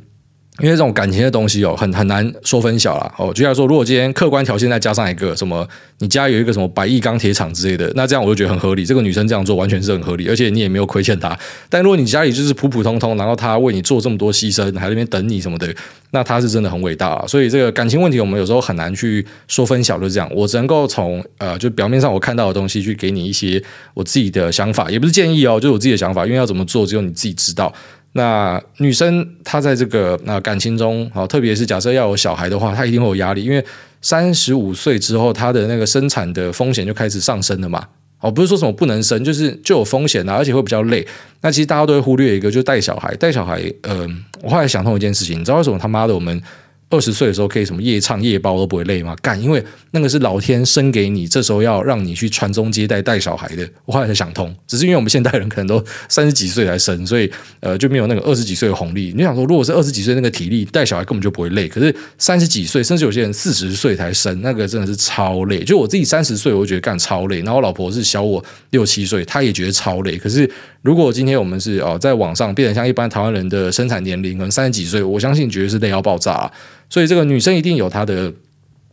[0.62, 3.14] 因为这种感情的东西哦，很很难说分晓啦。
[3.18, 3.34] 哦。
[3.34, 5.68] 就像说，如果今天客观条件再加上一个什么，
[6.00, 8.86] 你家有一个什么百亿钢铁厂之类的，那这样我就觉得很合理。
[8.86, 11.38] 这个女生这样做完全是很合理，而且你也没有亏欠她。
[11.70, 15.74] 但如果你家里就是普普通通，然后她为你做这么多牺牲，还在那边等你什么的，
[16.12, 17.26] 那她是真的很伟大。
[17.28, 20.30] 所以这个感情问题，我们有时候很难去说分晓，就这样。
[20.34, 23.62] 我只能够从呃，就表面上我看到的东西去给你一些
[23.94, 26.26] 我自己的想法，也不是建议哦，就是我自己的想法。
[26.26, 27.74] 因为要怎么做，只有你自己知道。
[28.14, 33.64] 那女生她在这个那感情中，好，特别是假设要有小孩的话，她一定会有压力，因为
[34.02, 37.88] 三十五岁之后，她的那个生产的风险就开始上升了嘛。
[38.20, 41.08] 哦，不是说什么不能生，就是就有风险啊，而且会比较累。
[41.42, 43.16] 那其实大家都会忽略一个，就带小孩。
[43.16, 44.10] 带小孩，嗯、呃，
[44.44, 46.42] 我后来想通一件事情，你知道为什么他妈的我们？
[46.90, 49.16] 二十岁的时候可以什么夜唱夜包都不会累吗？
[49.22, 53.68] 干，因为那个是老天生给你，这时候要让你去传宗接代带小孩的。
[53.86, 59.14] 我后来才想通，只是因为我们现代人可能都 三十几岁才生，所以呃就没有那个二十几岁的红利。
[59.16, 65.64] 你想说，如果是二十几岁那个体力带小孩根本就不会累，可是三十几岁甚至有些人四十岁才生，那个真的是超累。
[65.64, 70.18] 就我自己三十岁，我觉得干超累，然后我老婆是小我六七岁，她也觉得超累。
[70.18, 70.50] 可是
[70.82, 76.52] 如果今天我们是哦在网上变成像一般台湾人的生产年龄，可能三十几岁，我相信绝对是累要爆炸啊。
[76.90, 78.32] 所以这个女生一定有她的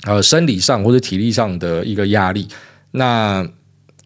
[0.04, 2.48] 呃生理上或者体力上的一个压力。
[2.90, 3.46] 那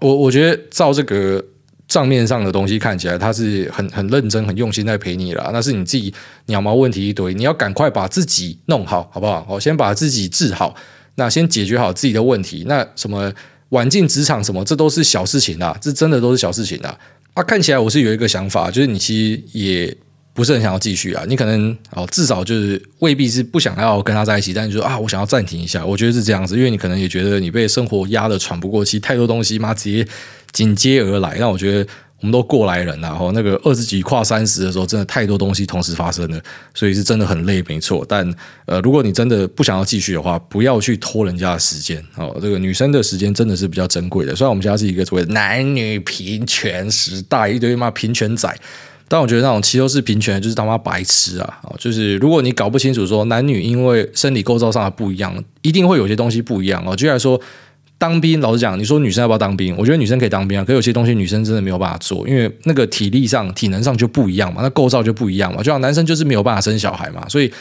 [0.00, 1.42] 我我觉得照这个
[1.88, 5.50] 账面上的东西看起来，她是很很认真、很用心在陪你了。
[5.52, 6.12] 那是你自己
[6.46, 9.46] 鸟毛问题一堆，你要赶快把自己弄好，好不好？
[9.48, 10.74] 我先把自己治好，
[11.14, 12.64] 那先解决好自己的问题。
[12.68, 13.32] 那什么
[13.70, 16.96] 晚进职场什么，这都是小事情啊，这真的都是小事情啊。
[17.34, 19.96] 啊，看起来我是有一个想法，就是你其实也。
[20.32, 30.06] 不是很想要继续啊，你可能哦，至少就是未必是不想要跟他在一起，但是说啊，我想要暂停一下，我觉得是这样子，因为你可能也觉得你被生活压得喘不过气，太多东西嘛，直接
[30.52, 31.36] 紧接而来。
[31.40, 31.86] 那我觉得
[32.20, 36.40] 我们都过来人了，然后那个二十几跨三十的时候，真的太多东西同时发生了，
[36.74, 38.04] 所以是真的很累，没错。
[38.08, 38.30] 但
[38.66, 42.36] 呃，如果你真的不想要继续的话，不要去拖人家的时间哦。
[42.40, 48.54] 这个女生的时间真的是比较珍贵的，虽然我们家是一个所谓男女平权时代，一堆嘛平权仔。
[49.12, 51.60] 但我觉得那种齐头式平权就是他妈白痴啊！
[51.80, 56.94] 就是如果你搞不清楚说男女因为生理构造上的不一样，一定会有些东西不一样哦。
[56.94, 57.40] 举例来说，
[58.00, 59.76] 当兵，老实讲，你说女生要不要当兵？
[59.76, 65.58] 我觉得女生可以当兵啊，可有些东西女生真的没有办法做，因为那个体力上、体能上就不一样嘛，那构造就不一样嘛。
[65.58, 67.52] 就像男生就是没有办法生小孩嘛，所以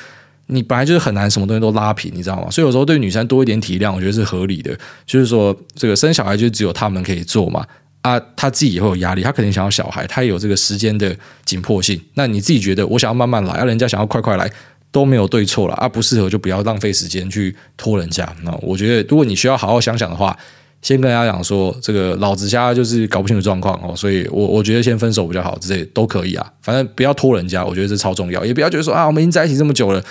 [0.47, 2.49] 你本来就是很难什么东西都拉平，你知道吗？
[2.49, 4.71] 所以有时候对女生多一点体谅，我觉得是合理的。
[5.05, 7.65] 就是说，这个生小孩就只有他们可以做嘛。
[8.01, 11.13] 啊，他自己也会有压力，他肯定想要小孩，他也有这个时间的
[11.43, 11.99] 紧迫性。
[12.13, 14.49] 那你自己觉得，我想要慢慢来，啊，人家想要快快来，
[14.91, 18.27] 都没有对错了啊，不适合就不要浪费时间去拖人家。
[18.43, 20.37] 那我觉得，如果你需要好好想想的话，
[20.81, 30.03] 先跟人家讲说，这个老子家就是搞不清楚状况哦，所以我我觉得先分手比较好，这些都可以啊，反正不要拖人家，我觉得这超重要，也不要觉得说啊，我们已经在一起这么久了，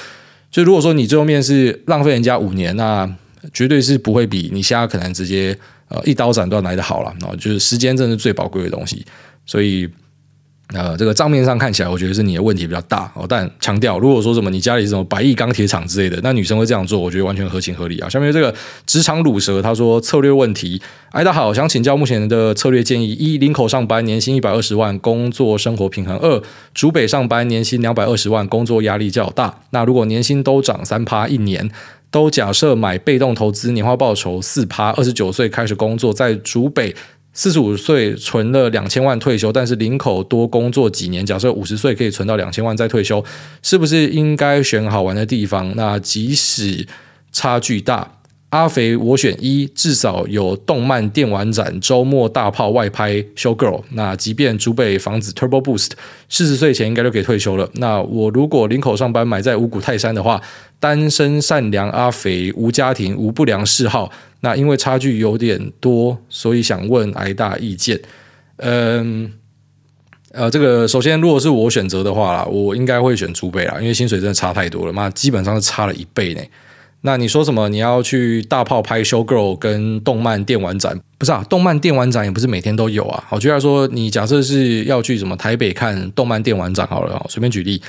[0.50, 3.08] 就如果说你最后面是浪费人家五年，那
[3.52, 5.56] 绝对是不会比你现在可能直接。
[5.90, 9.02] 呃，一刀斩断来的好了，然后就是时间，真的是最宝贵的东西。
[9.46, 9.88] 所以，
[10.74, 13.24] 呃，这个账面上看起来，我觉得是你的问题比较大哦。
[13.26, 18.08] 但强调，如果说什么你家里是什么百亿钢铁厂之类的，那女生会这样做，我觉得完全合情合理啊。
[18.08, 18.54] 下面这个
[18.84, 20.78] 职场鲁蛇他说策略问题，
[21.12, 26.42] 哎，大家好，想请教目前的策略建议：一、林口上班，年薪一百二十万，工作生活平衡；二、
[26.74, 29.62] 竹北上班，年薪两百二十万，工作压力较大。
[29.70, 31.70] 那如果年薪都涨三趴一年，
[32.10, 36.94] 都假设买被动投资，年化报酬四趴，二十九岁开始工作，在主北。
[37.38, 43.24] 四十五岁存了两千万退休，但是领口多工作几年，假设五十岁可以存到两千万再退休，
[43.62, 45.72] 是不是应该选好玩的地方？
[45.76, 46.84] 那即使
[47.30, 48.17] 差距大，
[48.50, 53.82] 阿肥我选一，至少有动漫电玩展、周末大炮外拍 show girl。
[53.90, 55.90] 那即便竹北房子 turbo boost，
[56.30, 57.68] 四十岁前应该就可以退休了。
[57.74, 60.40] 那我如果林口上班，买在五股泰山的话，
[60.80, 64.10] 单身善良阿肥无家庭无不良嗜好。
[64.40, 68.00] 那因为差距有点多，所以想问挨大意见。
[68.56, 69.30] 嗯，
[70.32, 76.40] 呃，这个首先，如果是我选择的话啦，我应该会选竹北啦，因为薪水真的差太多了嘛，基本上是差了一倍呢。
[77.02, 77.68] 那你说什么？
[77.68, 80.98] 你要去大炮拍 show girl 跟动漫电玩展？
[81.18, 83.24] 不是啊，动漫电玩展也不是每天都有啊。
[83.28, 87.80] 好，就要说，你假设是要去什么台北看动漫电玩展好了，随便举例，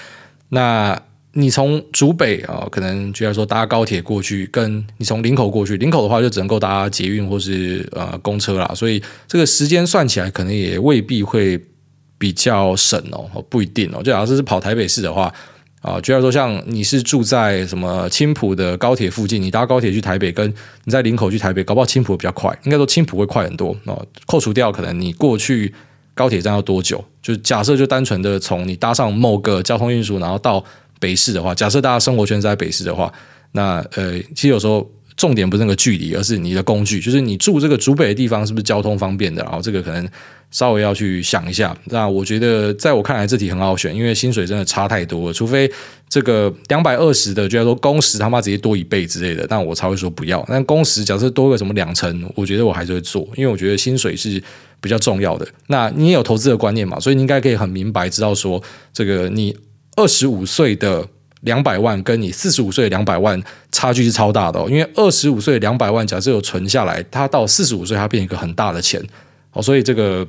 [0.50, 1.00] 那。
[1.34, 11.64] 你从竹北啊，可能就要说搭高铁过去，跟你从林口过去，林口的话就只能够搭捷运或是呃公车啦，所以这个时间算起来可能也未必会
[12.18, 13.98] 比较省哦，不一定哦。
[13.98, 15.32] 就假设是跑台北市的话
[15.82, 20.54] 啊，就要说像你是住在什么青浦的高铁附近，你搭高铁去台北，跟
[20.84, 24.06] 你在林口去台北，搞不好青浦比较快，应该说青浦会快很多哦。
[24.26, 25.74] 扣除掉可能你过去
[26.14, 30.64] 高铁站要多久，就假设就单纯的从你搭上某个交通运输，然后到。
[31.02, 33.10] 北市的话，假设大家生活圈在北市的话，
[33.54, 34.86] 那呃，其实有时候
[35.20, 39.44] 重点不是那个距离，而是你的工具，就是你住这个竹北的地方是不是交通方便的？
[39.44, 40.08] 然后这个可能
[40.50, 41.78] 稍微要去想一下。
[41.88, 45.34] 那我觉得在我看来，这题很好选，因为薪水真的差太多了。
[45.34, 45.70] 除非
[46.08, 50.42] 这个两百二十的，就要说工时他妈直接多一倍之类的，那我才会说不要。
[50.48, 54.42] 但工时假设多个什么两成，我觉得我还是会做，因为我觉得薪水是
[54.80, 55.46] 比较重要的。
[55.68, 58.64] 那你也有投资的观念嘛，所以你应该可以很明白知道说
[58.94, 59.54] 这个你。
[59.96, 61.06] 二十五岁的
[61.42, 69.02] 两百万跟你四十五岁的两百万差距是超大的哦，因为二十五岁的两百万假设有存下来，它到四十五岁它变一个很大的钱
[69.54, 70.28] 哦，所以这个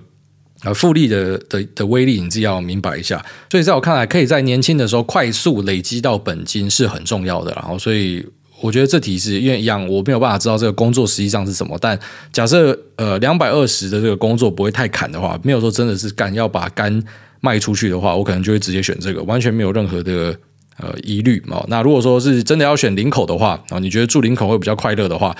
[0.62, 3.24] 呃复利的的的威力你自己要明白一下。
[3.50, 7.52] 所以在我看来，可以在年轻的时候快速累积到本金是很重要的。
[7.52, 8.24] 然后，所以
[8.60, 11.98] 我觉得这题是因为一样，我没有办法知道这个工作实际上是什么，但
[12.32, 17.02] 假设呃两百二十的这个工作不会太砍的话，没有说真的是干要把肝。
[17.42, 20.36] 卖出去的话，我可能就会直接选这个，完全没有任何的
[20.80, 21.64] 呃疑虑啊。
[21.68, 25.36] 那如果说是真的要选林口的话啊，你觉得住林口会比较快乐的话，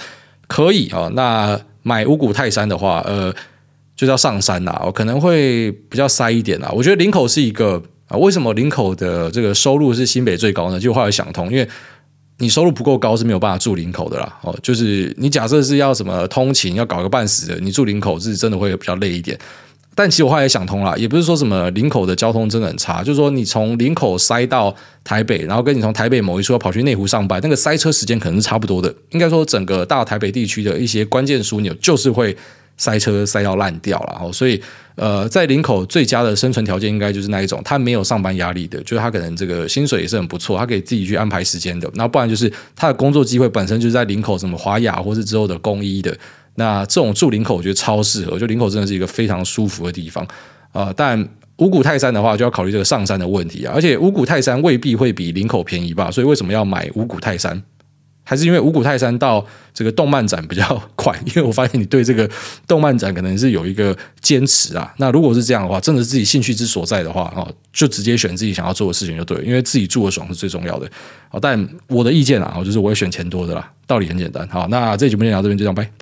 [0.47, 1.11] 可以啊。
[1.14, 3.34] 那买五股泰山的话，呃，
[3.97, 6.70] 就叫上山啦，我可能会比较塞一点啦。
[6.74, 10.78] 我觉得林口是一个啊，为什么林口的这个收入是新北最高呢？
[10.78, 11.68] 就后来想通，因为
[12.38, 14.38] 你收入不够高是没有办法住林口的啦。
[14.43, 19.38] 哦，就是你假设是要什么通勤要搞个半死的，你住林口是真的会比较累一点。
[20.01, 24.74] 但其实我后来也想通了，也不是说什么林口的交通真的很差，就是说你从林口塞到
[25.05, 28.94] 台北，然后跟你从台北某一处跑去内湖上班，那个塞车时间可能是差不多的。
[29.11, 32.34] 应该说整个大台北地区的一些关键枢纽就是会
[32.78, 34.09] 塞车塞到烂掉了。
[34.12, 34.59] 然后所以
[34.94, 41.90] 呃，在林口最佳的生存条件应该就是那一种，他没有上班压力的，就是他可能这个薪水也是很不错，他可以自己去安排时间的。
[41.92, 46.16] 那不然就是他的工作机会本身就是在林口什么华雅或是之后的工医的。
[46.57, 48.38] 那这种住林口，我觉得超适合。
[48.38, 50.26] 就林口真的是一个非常舒服的地方
[50.72, 53.72] 啊、但五股泰山的话，就要考虑这个上山的问题啊。
[53.74, 56.11] 而且五股泰山未必会比林口便宜吧？
[56.11, 57.62] 所以为什么要买五股泰山？
[58.22, 59.44] 还是因为五股泰山到
[59.74, 61.12] 这个动漫展比较快？
[61.26, 62.30] 因为我发现你对这个
[62.68, 64.94] 动漫展可能是有一个坚持啊。
[64.98, 69.42] 那如果是这样的话，真的是自己兴趣之所在的话啊，就直接选自己想要做的事情就对。
[69.44, 70.88] 因为自己住的爽是最重要的。
[71.28, 73.68] 好，但我的意见啊，就是我会选钱多的啦。
[73.88, 74.46] 道理很简单。
[74.48, 75.99] 好，那这节目就聊到这边，就这样拜。